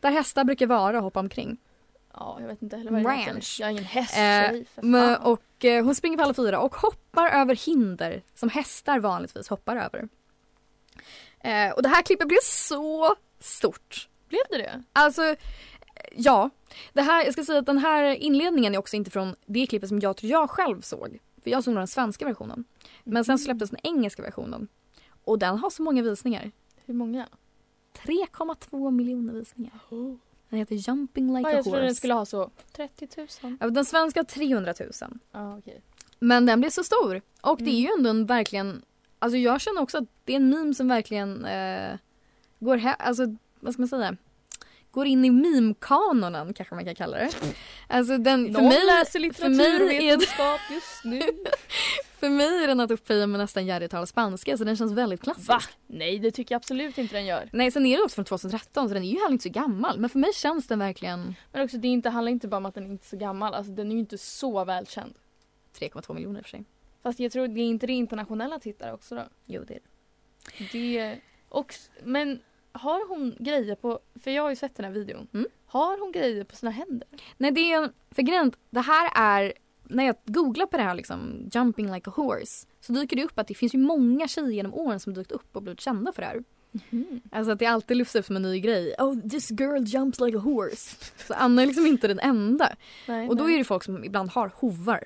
Där 0.00 0.10
hästar 0.10 0.44
brukar 0.44 0.66
vara 0.66 0.96
och 0.98 1.04
hoppa 1.04 1.20
omkring. 1.20 1.58
Ja, 2.14 2.38
jag 2.40 2.48
vet 2.48 2.62
inte 2.62 2.76
heller 2.76 2.90
vad 2.90 3.02
det 3.02 3.12
heter. 3.12 3.32
Ranch. 3.32 3.56
Jag 3.60 3.66
är 3.66 3.70
ingen 3.70 3.84
hästtjej 3.84 4.66
fan. 4.74 5.16
Och 5.16 5.64
eh, 5.64 5.84
hon 5.84 5.94
springer 5.94 6.16
på 6.16 6.22
alla 6.22 6.34
fyra 6.34 6.60
och 6.60 6.74
hoppar 6.74 7.30
över 7.30 7.54
hinder 7.54 8.22
som 8.34 8.48
hästar 8.48 8.98
vanligtvis 8.98 9.48
hoppar 9.48 9.76
över. 9.76 10.08
Eh, 11.40 11.72
och 11.72 11.82
det 11.82 11.88
här 11.88 12.02
klippet 12.02 12.28
blev 12.28 12.38
så 12.42 13.16
stort. 13.38 14.08
Blev 14.28 14.40
det 14.50 14.58
det? 14.58 14.82
Alltså, 14.92 15.24
eh, 15.24 15.36
ja. 16.12 16.50
Det 16.92 17.02
här, 17.02 17.24
jag 17.24 17.32
ska 17.32 17.44
säga 17.44 17.58
att 17.58 17.66
den 17.66 17.78
här 17.78 18.04
inledningen 18.04 18.74
är 18.74 18.78
också 18.78 18.96
inte 18.96 19.10
från 19.10 19.34
det 19.46 19.66
klippet 19.66 19.88
som 19.88 20.00
jag 20.00 20.16
tror 20.16 20.30
jag 20.30 20.50
själv 20.50 20.80
såg. 20.80 21.18
För 21.42 21.50
jag 21.50 21.64
såg 21.64 21.74
den 21.74 21.86
svenska 21.86 22.24
versionen. 22.24 22.64
Men 23.08 23.24
sen 23.24 23.38
släpptes 23.38 23.70
den 23.70 23.80
engelska 23.82 24.22
versionen. 24.22 24.68
Och 25.24 25.38
den 25.38 25.58
har 25.58 25.70
så 25.70 25.82
många 25.82 26.02
visningar. 26.02 26.50
Hur 26.86 26.94
många? 26.94 27.28
3,2 28.04 28.90
miljoner 28.90 29.32
visningar. 29.32 29.78
Den 30.48 30.58
heter 30.58 30.74
Jumping 30.74 31.36
like 31.36 31.40
Ja, 31.40 31.48
a 31.48 31.52
jag 31.56 31.64
trodde 31.64 31.78
den 31.78 31.86
horse. 31.88 31.94
skulle 31.94 32.14
ha 32.14 32.26
så 32.26 32.50
30 32.72 33.08
000. 33.42 33.56
Ja, 33.60 33.70
Den 33.70 33.84
svenska 33.84 34.20
har 34.20 34.24
300 34.24 34.74
000. 34.80 34.90
Ja, 35.32 35.58
okej. 35.58 35.82
Men 36.18 36.46
den 36.46 36.60
blev 36.60 36.70
så 36.70 36.84
stor. 36.84 37.20
Och 37.40 37.58
det 37.58 37.64
är 37.64 37.68
Mm. 37.68 37.80
ju 37.82 37.88
ändå 37.98 38.10
en 38.10 38.26
verkligen... 38.26 38.82
Alltså 39.18 39.36
jag 39.38 39.60
känner 39.60 39.80
också 39.82 39.98
att 39.98 40.04
det 40.24 40.32
är 40.32 40.36
en 40.36 40.50
meme 40.50 40.74
som 40.74 40.88
verkligen 40.88 41.44
eh, 41.44 41.96
går 42.58 42.76
he- 42.76 42.96
Alltså 42.98 43.36
vad 43.60 43.72
ska 43.72 43.82
man 43.82 43.88
säga? 43.88 44.16
Går 44.90 45.06
in 45.06 45.24
i 45.24 45.30
meme-kanonen 45.30 46.54
kanske 46.54 46.74
man 46.74 46.84
kan 46.84 46.94
kalla 46.94 47.16
det. 47.18 47.30
Alltså 47.88 48.18
den, 48.18 48.42
Någon 48.44 48.64
läser 48.64 49.32
för 49.32 49.48
mig, 49.48 49.66
är, 49.66 49.72
litteraturvetenskap 49.78 50.60
just 50.70 51.04
nu. 51.04 51.20
för 52.18 52.30
mig 52.30 52.64
är 52.64 52.66
den 52.66 52.80
att 52.80 52.90
upphöja 52.90 53.26
med 53.26 53.40
nästan 53.40 53.66
Jerry 53.66 54.06
spanska 54.06 54.56
så 54.56 54.64
den 54.64 54.76
känns 54.76 54.92
väldigt 54.92 55.22
klassisk. 55.22 55.48
Va? 55.48 55.60
Nej, 55.86 56.18
det 56.18 56.30
tycker 56.30 56.54
jag 56.54 56.60
absolut 56.60 56.98
inte 56.98 57.16
den 57.16 57.26
gör. 57.26 57.48
Nej 57.52 57.70
sen 57.70 57.86
är 57.86 57.96
det 57.96 58.02
också 58.02 58.14
från 58.14 58.24
2013 58.24 58.88
så 58.88 58.94
den 58.94 59.02
är 59.02 59.08
ju 59.08 59.18
heller 59.18 59.32
inte 59.32 59.42
så 59.42 59.48
gammal 59.48 59.98
men 59.98 60.10
för 60.10 60.18
mig 60.18 60.32
känns 60.34 60.66
den 60.66 60.78
verkligen 60.78 61.34
Men 61.52 61.64
också, 61.64 61.78
det 61.78 61.88
är 61.88 61.92
inte, 61.92 62.10
handlar 62.10 62.32
inte 62.32 62.48
bara 62.48 62.56
om 62.56 62.66
att 62.66 62.74
den 62.74 62.90
inte 62.90 63.04
är 63.04 63.08
så 63.08 63.16
gammal. 63.16 63.54
Alltså, 63.54 63.72
den 63.72 63.90
är 63.90 63.92
ju 63.92 64.00
inte 64.00 64.18
så 64.18 64.64
välkänd. 64.64 65.14
3,2 65.78 66.14
miljoner 66.14 66.42
för 66.42 66.48
sig. 66.48 66.64
Fast 67.02 67.20
jag 67.20 67.32
tror 67.32 67.48
det 67.48 67.60
är 67.60 67.64
inte 67.64 67.86
det 67.86 67.92
internationella 67.92 68.58
tittare 68.58 68.92
också 68.92 69.14
då. 69.14 69.22
Jo 69.46 69.64
det 69.68 69.74
är 69.74 69.80
det. 69.80 70.72
Det, 70.72 71.20
och, 71.48 71.74
men 72.02 72.40
har 72.72 73.08
hon 73.08 73.36
grejer 73.38 73.74
på, 73.74 74.00
för 74.22 74.30
jag 74.30 74.42
har 74.42 74.50
ju 74.50 74.56
sett 74.56 74.76
den 74.76 74.84
här 74.84 74.92
videon. 74.92 75.28
Mm. 75.34 75.46
Har 75.66 76.00
hon 76.00 76.12
grejer 76.12 76.44
på 76.44 76.56
sina 76.56 76.70
händer? 76.70 77.08
Nej 77.36 77.50
det 77.50 77.72
är 77.72 77.82
en, 77.82 77.92
för 78.10 78.22
grejen, 78.22 78.52
det 78.70 78.80
här 78.80 79.10
är, 79.14 79.52
när 79.88 80.04
jag 80.04 80.16
googlar 80.24 80.66
på 80.66 80.76
det 80.76 80.82
här 80.82 80.94
liksom, 80.94 81.48
jumping 81.52 81.92
like 81.92 82.10
a 82.10 82.12
horse, 82.16 82.66
så 82.80 82.92
dyker 82.92 83.16
det 83.16 83.24
upp 83.24 83.38
att 83.38 83.48
det 83.48 83.54
finns 83.54 83.74
ju 83.74 83.78
många 83.78 84.28
tjejer 84.28 84.50
genom 84.50 84.74
åren 84.74 85.00
som 85.00 85.14
dykt 85.14 85.32
upp 85.32 85.56
och 85.56 85.62
blivit 85.62 85.80
kända 85.80 86.12
för 86.12 86.22
det 86.22 86.28
här. 86.28 86.44
Alltså 87.30 87.52
att 87.52 87.58
det 87.58 87.66
alltid 87.66 87.96
lyfts 87.96 88.14
upp 88.16 88.24
som 88.26 88.36
en 88.36 88.42
ny 88.42 88.60
grej. 88.60 88.94
Oh 88.98 89.20
this 89.28 89.50
girl 89.50 89.82
jumps 89.84 90.20
like 90.20 90.36
a 90.38 90.40
horse. 90.40 90.96
Så 91.26 91.34
Anna 91.34 91.62
är 91.62 91.66
liksom 91.66 91.86
inte 91.86 92.08
den 92.08 92.18
enda. 92.20 92.76
Nej, 93.08 93.28
Och 93.28 93.36
då 93.36 93.44
nej. 93.44 93.54
är 93.54 93.58
det 93.58 93.64
folk 93.64 93.84
som 93.84 94.04
ibland 94.04 94.30
har 94.30 94.52
hovar. 94.54 95.04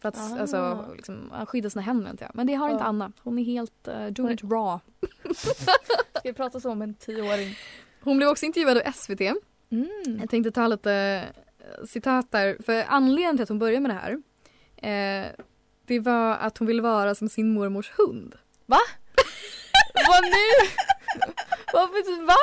För 0.00 0.08
att 0.08 0.16
Ah. 0.18 0.38
alltså, 0.40 0.86
liksom, 0.96 1.30
skydda 1.46 1.70
sina 1.70 1.82
händer 1.82 2.10
inte 2.10 2.24
jag. 2.24 2.30
Men 2.34 2.46
det 2.46 2.54
har 2.54 2.70
inte 2.70 2.82
Ja. 2.82 2.88
Anna. 2.88 3.12
Hon 3.22 3.38
är 3.38 3.44
helt 3.44 3.88
uh, 3.88 4.06
doing 4.06 4.34
it 4.34 4.42
raw. 4.42 4.80
Ska 6.14 6.20
vi 6.24 6.32
prata 6.32 6.60
så 6.60 6.70
om 6.70 6.82
en 6.82 6.94
tioåring? 6.94 7.54
Hon 8.00 8.16
blev 8.16 8.28
också 8.28 8.46
intervjuad 8.46 8.76
av 8.78 8.92
SVT. 8.92 9.20
Mm. 9.70 10.18
Jag 10.20 10.30
tänkte 10.30 10.50
ta 10.50 10.66
lite 10.68 11.24
citat 11.86 12.32
där. 12.32 12.56
För 12.66 12.84
anledningen 12.88 13.36
till 13.36 13.42
att 13.42 13.48
hon 13.48 13.58
började 13.58 13.80
med 13.80 13.90
det 13.90 13.94
här 13.94 14.22
eh, 14.76 15.30
det 15.86 16.00
var 16.00 16.36
att 16.36 16.58
hon 16.58 16.66
ville 16.66 16.82
vara 16.82 17.14
som 17.14 17.28
sin 17.28 17.54
mormors 17.54 17.92
hund. 17.96 18.34
Vad 20.08 20.24
nu? 20.24 20.68
Varför, 21.72 22.26
va? 22.26 22.34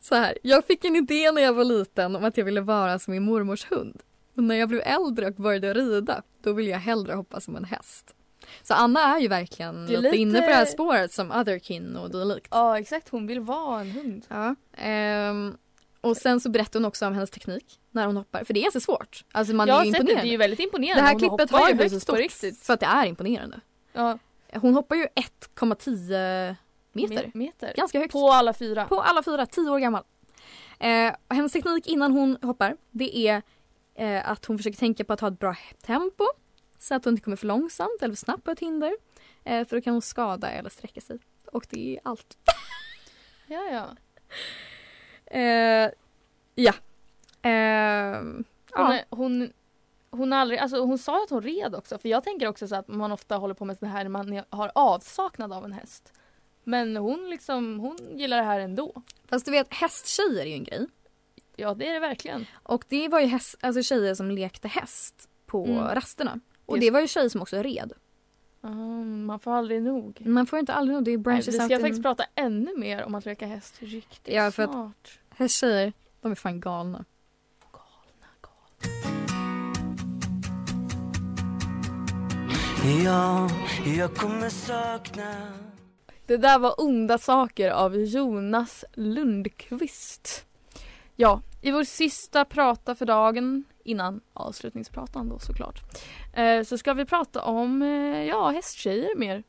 Så 0.00 0.14
här, 0.14 0.38
jag 0.42 0.64
fick 0.64 0.84
en 0.84 0.96
idé 0.96 1.32
när 1.32 1.42
jag 1.42 1.52
var 1.52 1.64
liten 1.64 2.16
om 2.16 2.24
att 2.24 2.36
jag 2.36 2.44
ville 2.44 2.60
vara 2.60 2.98
som 2.98 3.12
min 3.12 3.22
mormors 3.22 3.70
hund. 3.70 4.02
Och 4.36 4.42
när 4.42 4.54
jag 4.54 4.68
blev 4.68 4.82
äldre 4.84 5.26
och 5.26 5.34
började 5.34 5.74
rida, 5.74 6.22
då 6.42 6.52
ville 6.52 6.70
jag 6.70 6.78
hellre 6.78 7.14
hoppa 7.14 7.40
som 7.40 7.56
en 7.56 7.64
häst. 7.64 8.14
Så 8.62 8.74
Anna 8.74 9.16
är 9.16 9.20
ju 9.20 9.28
verkligen 9.28 9.88
är 9.88 9.96
lite, 9.96 10.16
inne 10.16 10.40
på 10.40 10.46
det 10.46 10.54
här 10.54 10.64
spåret 10.64 11.12
som 11.12 11.30
Otherkin 11.30 11.96
och 11.96 12.10
dylikt. 12.10 12.48
Ja 12.50 12.78
exakt, 12.78 13.08
hon 13.08 13.26
vill 13.26 13.40
vara 13.40 13.80
en 13.80 13.90
hund. 13.90 14.26
Ja. 14.28 14.54
Ehm, 14.76 15.56
och 16.00 16.16
sen 16.16 16.40
så 16.40 16.50
berättar 16.50 16.80
hon 16.80 16.84
också 16.86 17.06
om 17.06 17.14
hennes 17.14 17.30
teknik 17.30 17.80
när 17.90 18.06
hon 18.06 18.16
hoppar. 18.16 18.44
För 18.44 18.54
det 18.54 18.60
är 18.60 18.62
ganska 18.62 18.80
svårt. 18.80 19.24
Alltså 19.32 19.54
man 19.54 19.68
jag 19.68 19.80
är 19.80 19.84
ju 19.84 19.92
sett 19.92 20.06
det, 20.06 20.14
det 20.14 20.20
är 20.20 20.24
ju 20.24 20.36
väldigt 20.36 20.60
imponerande. 20.60 21.02
Det 21.02 21.06
här 21.06 21.12
Hon 21.12 21.18
klippet 21.20 21.50
har 21.50 21.68
ju 21.68 21.74
blivit 21.74 21.92
så 21.92 22.00
stort 22.00 22.18
riktigt. 22.18 22.62
för 22.62 22.74
att 22.74 22.80
det 22.80 22.86
är 22.86 23.06
imponerande. 23.06 23.60
Ja, 23.92 24.18
Hon 24.54 24.74
hoppar 24.74 24.96
ju 24.96 25.06
1,10 25.06 26.56
meter. 26.92 27.14
me- 27.24 27.30
meter. 27.34 27.72
Ganska 27.76 27.98
högt. 27.98 28.12
På 28.12 28.30
alla 28.30 28.52
fyra. 28.52 28.84
På 28.84 29.00
alla 29.00 29.22
fyra, 29.22 29.46
10 29.46 29.70
år 29.70 29.78
gammal. 29.78 30.02
Eh, 30.78 31.12
hennes 31.28 31.52
teknik 31.52 31.86
innan 31.86 32.12
hon 32.12 32.38
hoppar 32.42 32.76
det 32.90 33.16
är 33.28 33.42
eh, 33.94 34.30
att 34.30 34.44
hon 34.44 34.56
försöker 34.58 34.78
tänka 34.78 35.04
på 35.04 35.12
att 35.12 35.20
ha 35.20 35.28
ett 35.28 35.38
bra 35.38 35.56
tempo 35.86 36.24
så 36.78 36.94
att 36.94 37.04
hon 37.04 37.14
inte 37.14 37.22
kommer 37.24 37.36
för 37.36 37.46
långsamt 37.46 38.02
eller 38.02 38.14
för 38.14 38.18
snabbt 38.18 38.44
på 38.44 38.50
ett 38.50 38.60
hinder. 38.60 38.92
Eh, 39.44 39.66
för 39.66 39.76
då 39.76 39.82
kan 39.82 39.92
hon 39.92 40.02
skada 40.02 40.50
eller 40.50 40.70
sträcka 40.70 41.00
sig. 41.00 41.18
Och 41.52 41.66
det 41.70 41.96
är 41.96 42.00
allt. 42.04 42.36
Ja, 43.46 43.62
ja. 43.72 43.88
Eh, 45.30 45.90
ja. 46.54 46.72
Ehm, 47.42 48.44
Hon, 48.72 48.94
ja. 48.94 49.02
hon, 49.10 49.52
hon, 50.10 50.32
aldrig, 50.32 50.60
alltså 50.60 50.80
hon 50.84 50.98
sa 50.98 51.22
att 51.24 51.30
hon 51.30 51.42
red 51.42 51.74
också. 51.74 51.98
För 51.98 52.08
jag 52.08 52.24
tänker 52.24 52.46
också 52.48 52.68
så 52.68 52.76
att 52.76 52.88
man 52.88 53.12
ofta 53.12 53.36
håller 53.36 53.54
på 53.54 53.64
med 53.64 53.76
det 53.80 53.86
här 53.86 54.02
när 54.04 54.10
man 54.10 54.42
har 54.50 54.72
avsaknad 54.74 55.52
av 55.52 55.64
en 55.64 55.72
häst. 55.72 56.12
Men 56.64 56.96
hon 56.96 57.30
liksom, 57.30 57.78
hon 57.80 57.96
gillar 58.18 58.36
det 58.36 58.42
här 58.42 58.60
ändå. 58.60 59.02
Fast 59.28 59.44
du 59.44 59.50
vet 59.50 59.74
hästtjejer 59.74 60.40
är 60.42 60.46
ju 60.46 60.52
en 60.54 60.64
grej. 60.64 60.86
Ja 61.56 61.74
det 61.74 61.88
är 61.88 61.92
det 61.94 62.00
verkligen. 62.00 62.46
Och 62.62 62.84
det 62.88 63.08
var 63.08 63.20
ju 63.20 63.26
häst, 63.26 63.56
alltså 63.60 63.82
tjejer 63.82 64.14
som 64.14 64.30
lekte 64.30 64.68
häst 64.68 65.28
på 65.46 65.64
Mm. 65.66 65.84
rasterna. 65.84 66.40
Och 66.66 66.76
Just- 66.76 66.86
det 66.86 66.90
var 66.90 67.00
ju 67.00 67.06
tjejer 67.08 67.28
som 67.28 67.42
också 67.42 67.56
red. 67.62 67.92
Mm, 68.62 69.24
man 69.24 69.38
får 69.40 69.52
aldrig 69.52 69.82
nog. 69.82 70.22
Man 70.26 70.46
får 70.46 70.58
inte 70.58 70.72
aldrig 70.74 70.94
nog, 70.94 71.04
det 71.04 71.10
är 71.10 71.16
Nej, 71.16 71.22
branches 71.22 71.48
vi 71.48 71.52
ska 71.52 71.74
in- 71.74 71.80
faktiskt 71.80 72.02
prata 72.02 72.24
ännu 72.34 72.76
mer 72.76 73.04
om 73.04 73.14
att 73.14 73.24
leka 73.24 73.46
häst 73.46 73.76
riktigt 73.80 74.34
Ja, 74.34 74.50
för 74.50 74.66
snart. 74.66 75.18
Hästtjejer, 75.30 75.92
de 76.20 76.30
är 76.30 76.34
fan 76.36 76.60
galna. 76.60 77.04
Ja, 83.04 83.48
jag 83.96 84.14
kommer 84.14 84.48
sakna 84.48 85.34
Det 86.26 86.36
där 86.36 86.58
var 86.58 86.80
Onda 86.80 87.18
saker 87.18 87.70
av 87.70 87.96
Jonas 87.96 88.84
Lundqvist. 88.94 90.46
Ja, 91.16 91.42
i 91.62 91.70
vår 91.70 91.84
sista 91.84 92.44
prata 92.44 92.94
för 92.94 93.06
dagen, 93.06 93.64
innan 93.84 94.20
avslutningspratan 94.32 95.28
då 95.28 95.38
såklart, 95.38 95.80
eh, 96.32 96.62
så 96.62 96.78
ska 96.78 96.94
vi 96.94 97.04
prata 97.04 97.42
om, 97.42 97.82
eh, 97.82 98.24
ja, 98.24 98.50
hästtjejer 98.50 99.16
mer. 99.16 99.42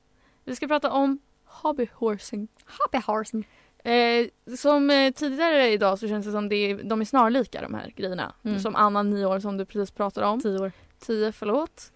Vi 0.43 0.55
ska 0.55 0.67
prata 0.67 0.91
om 0.91 1.19
hobbyhorsing. 1.45 2.47
Hobbyhorsing. 2.79 3.47
Eh, 3.83 4.27
som 4.57 4.89
eh, 4.89 5.11
tidigare 5.11 5.67
idag 5.67 5.99
så 5.99 6.07
känns 6.07 6.25
det 6.25 6.31
som 6.31 6.49
det 6.49 6.55
är, 6.55 6.83
de 6.83 7.01
är 7.01 7.05
snarlika 7.05 7.61
de 7.61 7.73
här 7.73 7.93
grejerna. 7.95 8.33
Mm. 8.43 8.59
Som 8.59 8.75
Anna, 8.75 9.03
nio 9.03 9.25
år, 9.25 9.39
som 9.39 9.57
du 9.57 9.65
precis 9.65 9.91
pratade 9.91 10.27
om. 10.27 10.41
Tio 10.41 10.59
år. 10.59 10.71
Tio, 10.99 11.31
förlåt. 11.31 11.91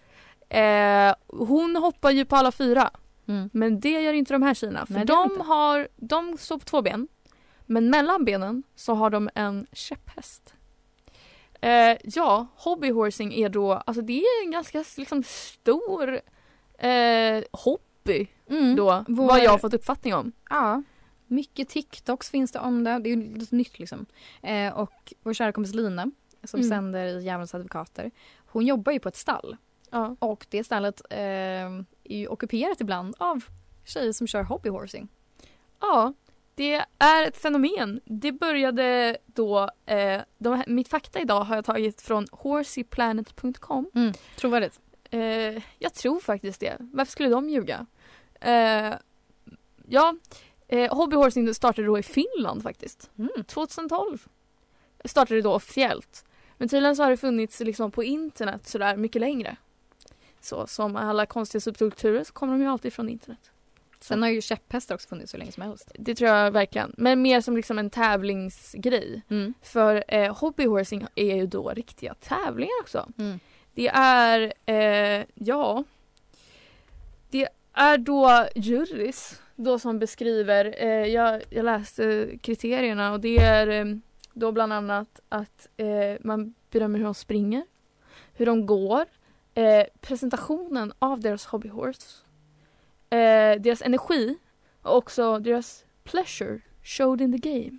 Eh, 0.48 1.14
hon 1.26 1.76
hoppar 1.76 2.10
ju 2.10 2.24
på 2.24 2.36
alla 2.36 2.52
fyra. 2.52 2.90
Mm. 3.28 3.50
Men 3.52 3.80
det 3.80 4.02
gör 4.02 4.12
inte 4.12 4.32
de 4.32 4.42
här 4.42 4.54
tjejerna. 4.54 4.86
För 4.86 4.94
Nej, 4.94 5.04
de, 5.04 5.30
inte. 5.32 5.44
har, 5.44 5.88
de 5.96 6.38
står 6.38 6.58
på 6.58 6.64
två 6.64 6.82
ben. 6.82 7.08
Men 7.66 7.90
mellan 7.90 8.24
benen 8.24 8.62
så 8.74 8.94
har 8.94 9.10
de 9.10 9.30
en 9.34 9.66
käpphäst. 9.72 10.54
Eh, 11.60 11.96
ja, 12.04 12.46
hobbyhorsing 12.56 13.32
är 13.34 13.48
då, 13.48 13.72
alltså 13.72 14.02
det 14.02 14.20
är 14.20 14.44
en 14.44 14.50
ganska 14.50 14.84
liksom, 14.96 15.22
stor 15.22 16.20
eh, 16.78 17.44
hobby 17.52 18.26
Mm. 18.50 18.76
då. 18.76 19.04
Vår- 19.08 19.26
Vad 19.26 19.44
jag 19.44 19.50
har 19.50 19.58
fått 19.58 19.74
uppfattning 19.74 20.14
om. 20.14 20.32
Ja. 20.50 20.82
Mycket 21.26 21.68
TikToks 21.68 22.30
finns 22.30 22.52
det 22.52 22.58
om 22.58 22.84
det. 22.84 22.98
Det 22.98 23.10
är 23.10 23.16
ju 23.16 23.34
lite 23.38 23.54
nytt 23.56 23.78
liksom. 23.78 24.06
Eh, 24.42 24.78
och 24.78 25.14
vår 25.22 25.32
kära 25.34 25.52
kompis 25.52 25.74
Lina 25.74 26.10
som 26.44 26.60
Mm. 26.60 26.68
sänder 26.70 27.04
i 27.06 27.24
Djävulens 27.24 27.54
advokater. 27.54 28.10
Hon 28.46 28.66
jobbar 28.66 28.92
ju 28.92 29.00
på 29.00 29.08
ett 29.08 29.16
stall. 29.16 29.56
Ja. 29.90 30.16
Och 30.18 30.46
det 30.50 30.64
stallet 30.64 31.02
eh, 31.10 31.18
är 31.18 31.84
ju 32.04 32.26
ockuperat 32.26 32.80
ibland 32.80 33.14
av 33.18 33.44
tjejer 33.84 34.12
som 34.12 34.26
kör 34.26 34.42
hobbyhorsing. 34.42 35.08
Ja, 35.80 36.12
Det 36.56 36.84
är 36.98 37.26
ett 37.28 37.36
fenomen. 37.36 38.00
Det 38.04 38.32
började 38.32 39.16
då, 39.26 39.70
eh, 39.86 40.20
de, 40.38 40.64
mitt 40.66 40.88
fakta 40.88 41.20
idag 41.20 41.40
har 41.40 41.54
jag 41.54 41.64
tagit 41.64 42.02
från 42.02 42.26
horseyplanet.com. 42.32 43.90
Mm, 43.94 44.12
trovärdigt. 44.36 44.80
Eh, 45.10 45.62
jag 45.78 45.94
tror 45.94 46.20
faktiskt 46.20 46.60
det. 46.60 46.76
Varför 46.78 47.12
skulle 47.12 47.28
de 47.28 47.48
ljuga? 47.48 47.86
Eh, 48.40 48.94
ja, 49.88 50.16
eh, 50.68 50.96
hobbyhorsing 50.96 51.54
startade 51.54 51.86
då 51.86 51.98
i 51.98 52.02
Finland 52.02 52.62
faktiskt. 52.62 53.10
Mm. 53.18 53.44
2012 53.46 54.18
startade 55.04 55.38
det 55.38 55.42
då 55.42 55.54
officiellt. 55.54 56.24
Men 56.58 56.68
tydligen 56.68 56.96
så 56.96 57.02
har 57.02 57.10
det 57.10 57.16
funnits 57.16 57.60
liksom 57.60 57.90
på 57.90 58.04
internet 58.04 58.66
sådär 58.66 58.96
mycket 58.96 59.20
längre. 59.20 59.56
Så 60.40 60.66
som 60.66 60.96
alla 60.96 61.26
konstiga 61.26 61.60
subkulturer 61.60 62.24
så 62.24 62.32
kommer 62.32 62.52
de 62.52 62.62
ju 62.62 62.68
alltid 62.68 62.92
från 62.92 63.08
internet. 63.08 63.50
Sen 64.00 64.22
har 64.22 64.28
ju 64.28 64.40
käpphästar 64.40 64.94
också 64.94 65.08
funnits 65.08 65.30
så 65.32 65.36
länge 65.36 65.52
som 65.52 65.62
helst. 65.62 65.92
Det 65.94 66.14
tror 66.14 66.30
jag 66.30 66.50
verkligen. 66.50 66.94
Men 66.96 67.22
mer 67.22 67.40
som 67.40 67.56
liksom 67.56 67.78
en 67.78 67.90
tävlingsgrej. 67.90 69.22
Mm. 69.30 69.54
För 69.62 70.04
eh, 70.08 70.36
hobbyhorsing 70.36 71.06
är 71.14 71.36
ju 71.36 71.46
då 71.46 71.70
riktiga 71.70 72.14
tävlingar 72.14 72.80
också. 72.80 73.08
Mm. 73.18 73.40
Det 73.74 73.88
är, 73.88 74.52
eh, 74.66 75.26
ja, 75.34 75.84
det 77.30 77.48
är 77.72 77.98
då 77.98 78.46
jurys 78.54 79.40
då 79.56 79.78
som 79.78 79.98
beskriver, 79.98 80.74
eh, 80.78 81.06
jag, 81.06 81.42
jag 81.50 81.64
läste 81.64 82.28
kriterierna 82.42 83.12
och 83.12 83.20
det 83.20 83.38
är 83.38 83.68
eh, 83.68 83.96
då 84.32 84.52
bland 84.52 84.72
annat 84.72 85.20
att 85.28 85.68
eh, 85.76 85.86
man 86.20 86.54
bedömer 86.70 86.98
hur 86.98 87.04
de 87.04 87.14
springer, 87.14 87.62
hur 88.34 88.46
de 88.46 88.66
går, 88.66 89.04
eh, 89.54 89.84
presentationen 90.00 90.92
av 90.98 91.20
deras 91.20 91.46
hobbyhorse, 91.46 92.25
eh, 93.16 93.60
deras 93.60 93.82
energi 93.82 94.38
och 94.82 94.96
också 94.96 95.38
deras 95.38 95.84
pleasure 96.04 96.60
showed 96.82 97.20
in 97.20 97.40
the 97.40 97.50
game. 97.50 97.78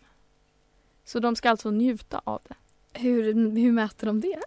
Så 1.03 1.19
de 1.19 1.35
ska 1.35 1.49
alltså 1.49 1.71
njuta 1.71 2.21
av 2.23 2.41
det. 2.47 2.55
Hur, 2.99 3.33
hur 3.57 3.71
mäter 3.71 4.07
de 4.07 4.21
det? 4.21 4.39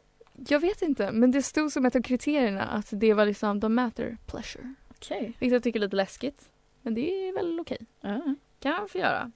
Jag 0.48 0.60
vet 0.60 0.82
inte, 0.82 1.12
men 1.12 1.30
det 1.30 1.42
stod 1.42 1.72
som 1.72 1.86
ett 1.86 1.96
av 1.96 2.02
kriterierna 2.02 2.62
att 2.62 2.88
det 2.90 3.14
var 3.14 3.26
liksom 3.26 3.60
de 3.60 3.74
matter 3.74 4.16
pleasure. 4.26 4.74
Okej. 4.90 5.32
Vilket 5.38 5.52
jag 5.52 5.62
tycker 5.62 5.80
är 5.80 5.84
lite 5.84 5.96
läskigt. 5.96 6.50
Men 6.82 6.94
det 6.94 7.28
är 7.28 7.34
väl 7.34 7.60
okej. 7.60 7.78
Ja. 8.00 8.34
Kan 8.60 8.72
man 8.72 8.88
få 8.88 8.98
göra. 8.98 9.32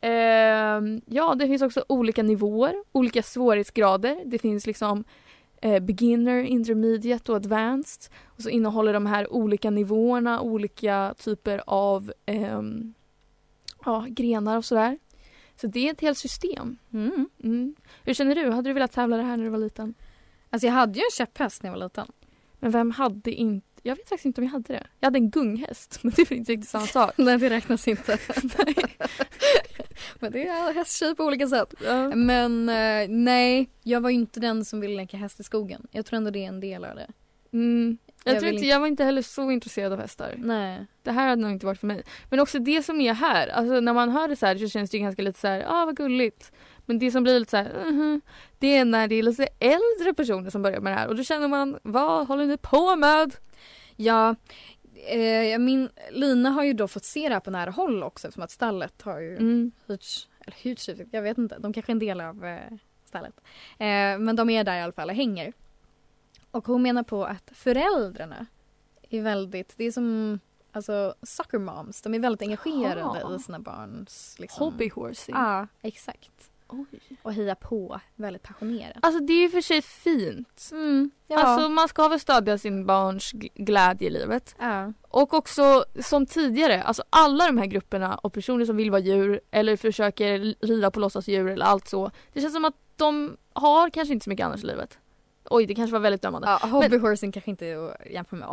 Ehm, 0.00 1.00
ja, 1.06 1.34
det 1.34 1.46
finns 1.46 1.62
också 1.62 1.84
olika 1.88 2.22
nivåer, 2.22 2.74
olika 2.92 3.22
svårighetsgrader. 3.22 4.22
Det 4.24 4.38
finns 4.38 4.66
liksom 4.66 5.04
eh, 5.60 5.80
beginner, 5.80 6.42
intermediate 6.42 7.32
och 7.32 7.36
advanced. 7.36 8.12
Och 8.26 8.42
så 8.42 8.48
innehåller 8.48 8.92
de 8.92 9.06
här 9.06 9.32
olika 9.32 9.70
nivåerna 9.70 10.40
olika 10.40 11.14
typer 11.18 11.62
av 11.66 12.12
ehm, 12.26 12.94
ja, 13.84 14.06
grenar 14.08 14.56
och 14.56 14.64
sådär. 14.64 14.98
Så 15.60 15.66
det 15.66 15.88
är 15.88 15.92
ett 15.92 16.00
helt 16.00 16.18
system. 16.18 16.78
Mm. 16.92 17.28
Mm. 17.42 17.74
Hur 18.04 18.14
känner 18.14 18.34
du? 18.34 18.50
Hade 18.50 18.70
du 18.70 18.72
velat 18.72 18.92
tävla 18.92 19.16
det 19.16 19.22
här 19.22 19.36
när 19.36 19.44
du 19.44 19.50
var 19.50 19.58
liten? 19.58 19.94
Alltså 20.50 20.66
jag 20.66 20.74
hade 20.74 20.98
ju 20.98 21.04
en 21.04 21.10
käpphäst 21.12 21.62
när 21.62 21.70
jag 21.70 21.78
var 21.78 21.84
liten. 21.84 22.06
Men 22.58 22.70
vem 22.70 22.90
hade 22.90 23.32
inte... 23.32 23.66
Jag 23.82 23.96
vet 23.96 24.08
faktiskt 24.08 24.26
inte 24.26 24.40
om 24.40 24.44
jag 24.44 24.52
hade 24.52 24.72
det. 24.72 24.86
Jag 25.00 25.06
hade 25.06 25.18
en 25.18 25.30
gunghäst, 25.30 25.98
men 26.02 26.12
det 26.16 26.22
är 26.22 26.32
inte 26.32 26.52
riktigt 26.52 26.70
samma 26.70 26.86
sak. 26.86 27.12
Nej 27.18 27.38
det 27.38 27.50
räknas 27.50 27.88
inte. 27.88 28.18
Men 30.20 30.32
det 30.32 30.48
är 30.48 30.74
hästtjej 30.74 31.14
på 31.14 31.24
olika 31.24 31.48
sätt. 31.48 31.74
Ja. 31.84 32.08
Men 32.08 32.68
eh, 32.68 33.08
nej, 33.08 33.70
jag 33.82 34.00
var 34.00 34.10
inte 34.10 34.40
den 34.40 34.64
som 34.64 34.80
ville 34.80 34.96
leka 34.96 35.16
häst 35.16 35.40
i 35.40 35.42
skogen. 35.42 35.86
Jag 35.90 36.06
tror 36.06 36.16
ändå 36.16 36.30
det 36.30 36.44
är 36.44 36.48
en 36.48 36.60
del 36.60 36.84
av 36.84 36.96
det. 36.96 37.06
Mm. 37.52 37.98
Jag, 38.24 38.34
Jag 38.34 38.40
tror 38.40 38.52
inte, 38.52 38.66
jag 38.66 38.80
var 38.80 38.86
inte 38.86 39.04
heller 39.04 39.22
så 39.22 39.50
intresserad 39.50 39.92
av 39.92 40.00
hästar. 40.00 40.34
Nej. 40.36 40.86
Det 41.02 41.12
här 41.12 41.28
hade 41.28 41.42
nog 41.42 41.50
inte 41.50 41.66
varit 41.66 41.80
för 41.80 41.86
mig. 41.86 42.02
Men 42.30 42.40
också 42.40 42.58
det 42.58 42.82
som 42.82 43.00
är 43.00 43.14
här, 43.14 43.48
alltså 43.48 43.80
när 43.80 43.92
man 43.92 44.08
hör 44.08 44.28
det 44.28 44.36
så 44.36 44.46
här 44.46 44.56
så 44.56 44.68
känns 44.68 44.90
det 44.90 44.96
ju 44.96 45.02
ganska 45.02 45.22
lite 45.22 45.40
så 45.40 45.46
här, 45.46 45.64
ah 45.68 45.84
vad 45.84 45.96
gulligt. 45.96 46.52
Men 46.86 46.98
det 46.98 47.10
som 47.10 47.22
blir 47.22 47.38
lite 47.38 47.50
så 47.50 47.56
här, 47.56 47.84
mhm, 47.84 48.20
det 48.58 48.76
är 48.76 48.84
när 48.84 49.08
det 49.08 49.14
är 49.14 49.22
lite 49.22 49.48
äldre 49.58 50.14
personer 50.16 50.50
som 50.50 50.62
börjar 50.62 50.80
med 50.80 50.92
det 50.92 50.96
här 50.96 51.08
och 51.08 51.16
då 51.16 51.24
känner 51.24 51.48
man, 51.48 51.78
vad 51.82 52.26
håller 52.26 52.46
ni 52.46 52.56
på 52.56 52.96
med? 52.96 53.34
Ja, 53.96 54.34
eh, 55.06 55.58
min, 55.58 55.88
Lina 56.10 56.50
har 56.50 56.64
ju 56.64 56.72
då 56.72 56.88
fått 56.88 57.04
se 57.04 57.28
det 57.28 57.34
här 57.34 57.40
på 57.40 57.50
nära 57.50 57.70
håll 57.70 58.02
också 58.02 58.28
eftersom 58.28 58.42
att 58.42 58.50
stallet 58.50 59.02
har 59.02 59.20
ju 59.20 59.36
Mm. 59.36 59.72
hyrts, 59.86 60.28
eller 60.40 60.56
hyrts 60.56 60.90
jag 61.10 61.22
vet 61.22 61.38
inte, 61.38 61.58
de 61.58 61.72
kanske 61.72 61.92
är 61.92 61.94
en 61.94 61.98
del 61.98 62.20
av 62.20 62.44
eh, 62.44 62.60
stallet. 63.04 63.40
Eh, 63.78 64.18
men 64.18 64.36
de 64.36 64.50
är 64.50 64.64
där 64.64 64.76
i 64.76 64.80
alla 64.80 64.92
fall 64.92 65.08
och 65.10 65.16
hänger. 65.16 65.52
Och 66.50 66.66
hon 66.66 66.82
menar 66.82 67.02
på 67.02 67.24
att 67.24 67.50
föräldrarna 67.54 68.46
är 69.10 69.22
väldigt, 69.22 69.74
det 69.76 69.84
är 69.84 69.92
som 69.92 70.38
alltså 70.72 71.14
soccer 71.22 71.58
moms, 71.58 72.02
de 72.02 72.14
är 72.14 72.18
väldigt 72.18 72.42
engagerade 72.42 73.00
Jaha. 73.00 73.36
i 73.36 73.38
sina 73.42 73.58
barns 73.58 74.36
liksom. 74.38 74.64
Hobbyhorsing. 74.64 75.34
Ja, 75.34 75.66
exakt. 75.82 76.49
Oj. 76.72 77.00
Och 77.22 77.32
heja 77.34 77.54
på 77.54 78.00
väldigt 78.14 78.42
passionerat. 78.42 78.96
Alltså 79.02 79.20
det 79.20 79.32
är 79.32 79.40
ju 79.40 79.48
för 79.50 79.60
sig 79.60 79.82
fint. 79.82 80.68
Mm, 80.72 81.10
ja. 81.26 81.38
Alltså 81.42 81.68
man 81.68 81.88
ska 81.88 82.08
väl 82.08 82.20
stödja 82.20 82.58
sin 82.58 82.86
barns 82.86 83.32
gl- 83.34 83.50
glädje 83.54 84.06
i 84.08 84.10
livet. 84.10 84.54
ja. 84.58 84.92
Och 85.08 85.34
också 85.34 85.84
som 86.00 86.26
tidigare, 86.26 86.82
alltså 86.82 87.02
alla 87.10 87.46
de 87.46 87.58
här 87.58 87.66
grupperna 87.66 88.14
och 88.14 88.32
personer 88.32 88.64
som 88.64 88.76
vill 88.76 88.90
vara 88.90 89.00
djur 89.00 89.40
eller 89.50 89.76
försöker 89.76 90.38
rida 90.66 90.90
på 90.90 91.00
låtsasdjur 91.00 91.48
eller 91.48 91.66
allt 91.66 91.88
så. 91.88 92.10
Det 92.32 92.40
känns 92.40 92.54
som 92.54 92.64
att 92.64 92.74
de 92.96 93.36
har 93.52 93.90
kanske 93.90 94.12
inte 94.14 94.24
så 94.24 94.30
mycket 94.30 94.46
annars 94.46 94.64
i 94.64 94.66
livet. 94.66 94.98
Oj, 95.50 95.66
det 95.66 95.74
kanske 95.74 95.92
var 95.92 96.00
väldigt 96.00 96.22
dömande. 96.22 96.48
ja 96.48 96.68
hobbyhorsing 96.68 97.32
kanske 97.32 97.50
inte 97.50 97.66
är 97.66 97.88
att 97.88 98.10
jämföra 98.10 98.40
med 98.40 98.48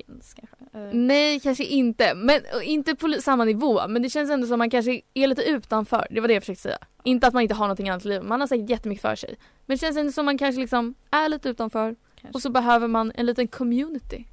otherkins 0.00 0.34
kanske. 0.34 0.78
Eh, 0.78 0.88
Nej, 0.94 1.40
kanske 1.40 1.64
inte. 1.64 2.14
Men 2.14 2.40
inte 2.62 2.94
på 2.94 3.12
samma 3.20 3.44
nivå. 3.44 3.88
Men 3.88 4.02
det 4.02 4.10
känns 4.10 4.30
ändå 4.30 4.46
som 4.46 4.54
att 4.54 4.58
man 4.58 4.70
kanske 4.70 5.00
är 5.14 5.26
lite 5.26 5.42
utanför. 5.42 6.06
Det 6.10 6.20
var 6.20 6.28
det 6.28 6.34
jag 6.34 6.42
försökte 6.42 6.62
säga. 6.62 6.78
Inte 7.04 7.26
att 7.26 7.34
man 7.34 7.42
inte 7.42 7.54
har 7.54 7.64
någonting 7.64 7.88
annat 7.88 8.04
i 8.04 8.08
livet. 8.08 8.26
Man 8.26 8.40
har 8.40 8.46
säkert 8.48 8.70
jättemycket 8.70 9.02
för 9.02 9.14
sig. 9.16 9.36
Men 9.66 9.74
det 9.76 9.78
känns 9.80 9.96
ändå 9.96 10.12
som 10.12 10.22
att 10.22 10.24
man 10.26 10.38
kanske 10.38 10.60
liksom 10.60 10.94
är 11.10 11.28
lite 11.28 11.48
utanför. 11.48 11.96
kanske. 12.20 12.36
Och 12.36 12.42
så 12.42 12.50
behöver 12.50 12.88
man 12.88 13.12
en 13.14 13.26
liten 13.26 13.48
community. 13.48 14.24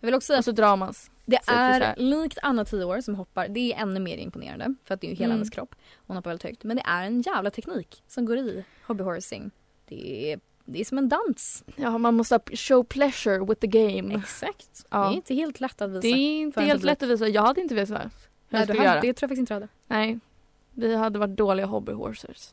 Jag 0.00 0.06
vill 0.06 0.14
också 0.14 0.26
säga 0.26 0.38
Och 0.38 0.44
så 0.44 0.52
drar 0.52 0.76
man. 0.76 0.90
s- 0.90 1.10
Det 1.26 1.36
är 1.46 1.94
likt 1.96 2.38
Anna 2.42 2.64
10 2.64 2.84
år 2.84 3.00
som 3.00 3.14
hoppar. 3.14 3.48
Det 3.48 3.72
är 3.72 3.82
ännu 3.82 4.00
mer 4.00 4.16
imponerande 4.16 4.74
för 4.84 4.94
att 4.94 5.00
det 5.00 5.06
är 5.06 5.08
ju 5.08 5.14
hela 5.14 5.24
Mm. 5.24 5.36
hennes 5.36 5.50
kropp. 5.50 5.74
Hon 6.06 6.16
hoppar 6.16 6.30
väldigt 6.30 6.42
högt. 6.42 6.64
Men 6.64 6.76
det 6.76 6.82
är 6.86 7.02
en 7.06 7.20
jävla 7.22 7.50
teknik 7.50 8.02
som 8.08 8.24
går 8.24 8.38
i 8.38 8.64
hobbyhorsing. 8.86 9.50
Det 9.88 10.32
är, 10.32 10.40
det 10.64 10.80
är 10.80 10.84
som 10.84 10.98
en 10.98 11.08
dans. 11.08 11.64
Ja, 11.76 11.98
man 11.98 12.14
måste 12.16 12.38
show 12.52 12.84
pleasure 12.84 13.38
with 13.44 13.60
the 13.60 13.66
game. 13.66 14.14
Exakt. 14.14 14.86
Ja. 14.90 14.98
Det 14.98 15.14
är 15.14 15.16
inte 15.16 15.34
helt 15.34 15.60
lätt 15.60 15.82
att 15.82 15.90
visa. 15.90 16.00
Det 16.00 16.08
är 16.08 16.40
inte 16.40 16.60
helt 16.60 16.72
publik. 16.72 16.84
lätt 16.86 17.02
att 17.02 17.08
visa. 17.08 17.28
Jag 17.28 17.42
hade 17.42 17.60
inte 17.60 17.74
vetat 17.74 17.90
hur 17.90 17.98
Nej, 17.98 18.10
jag 18.48 18.62
skulle 18.62 18.78
hade, 18.78 18.88
göra. 18.90 19.00
det 19.00 19.12
tror 19.14 19.30
jag 19.30 19.30
faktiskt 19.30 19.38
inte 19.38 19.54
du 19.54 19.54
hade. 19.54 19.68
Nej. 19.86 20.18
Vi 20.74 20.94
hade 20.96 21.18
varit 21.18 21.36
dåliga 21.36 21.66
hobbyhorsers. 21.66 22.50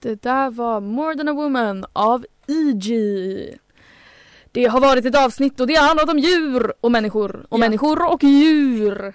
Det 0.00 0.22
där 0.22 0.50
var 0.50 0.80
More 0.80 1.14
than 1.16 1.28
a 1.28 1.32
woman 1.32 1.84
av 1.92 2.26
E.G. 2.46 3.58
Det 4.52 4.64
har 4.64 4.80
varit 4.80 5.04
ett 5.04 5.16
avsnitt 5.24 5.60
och 5.60 5.66
det 5.66 5.74
har 5.74 5.86
handlat 5.86 6.08
om 6.10 6.18
djur 6.18 6.72
och 6.80 6.92
människor 6.92 7.36
och 7.48 7.56
Ja. 7.56 7.58
människor 7.58 8.12
och 8.12 8.24
djur. 8.24 9.14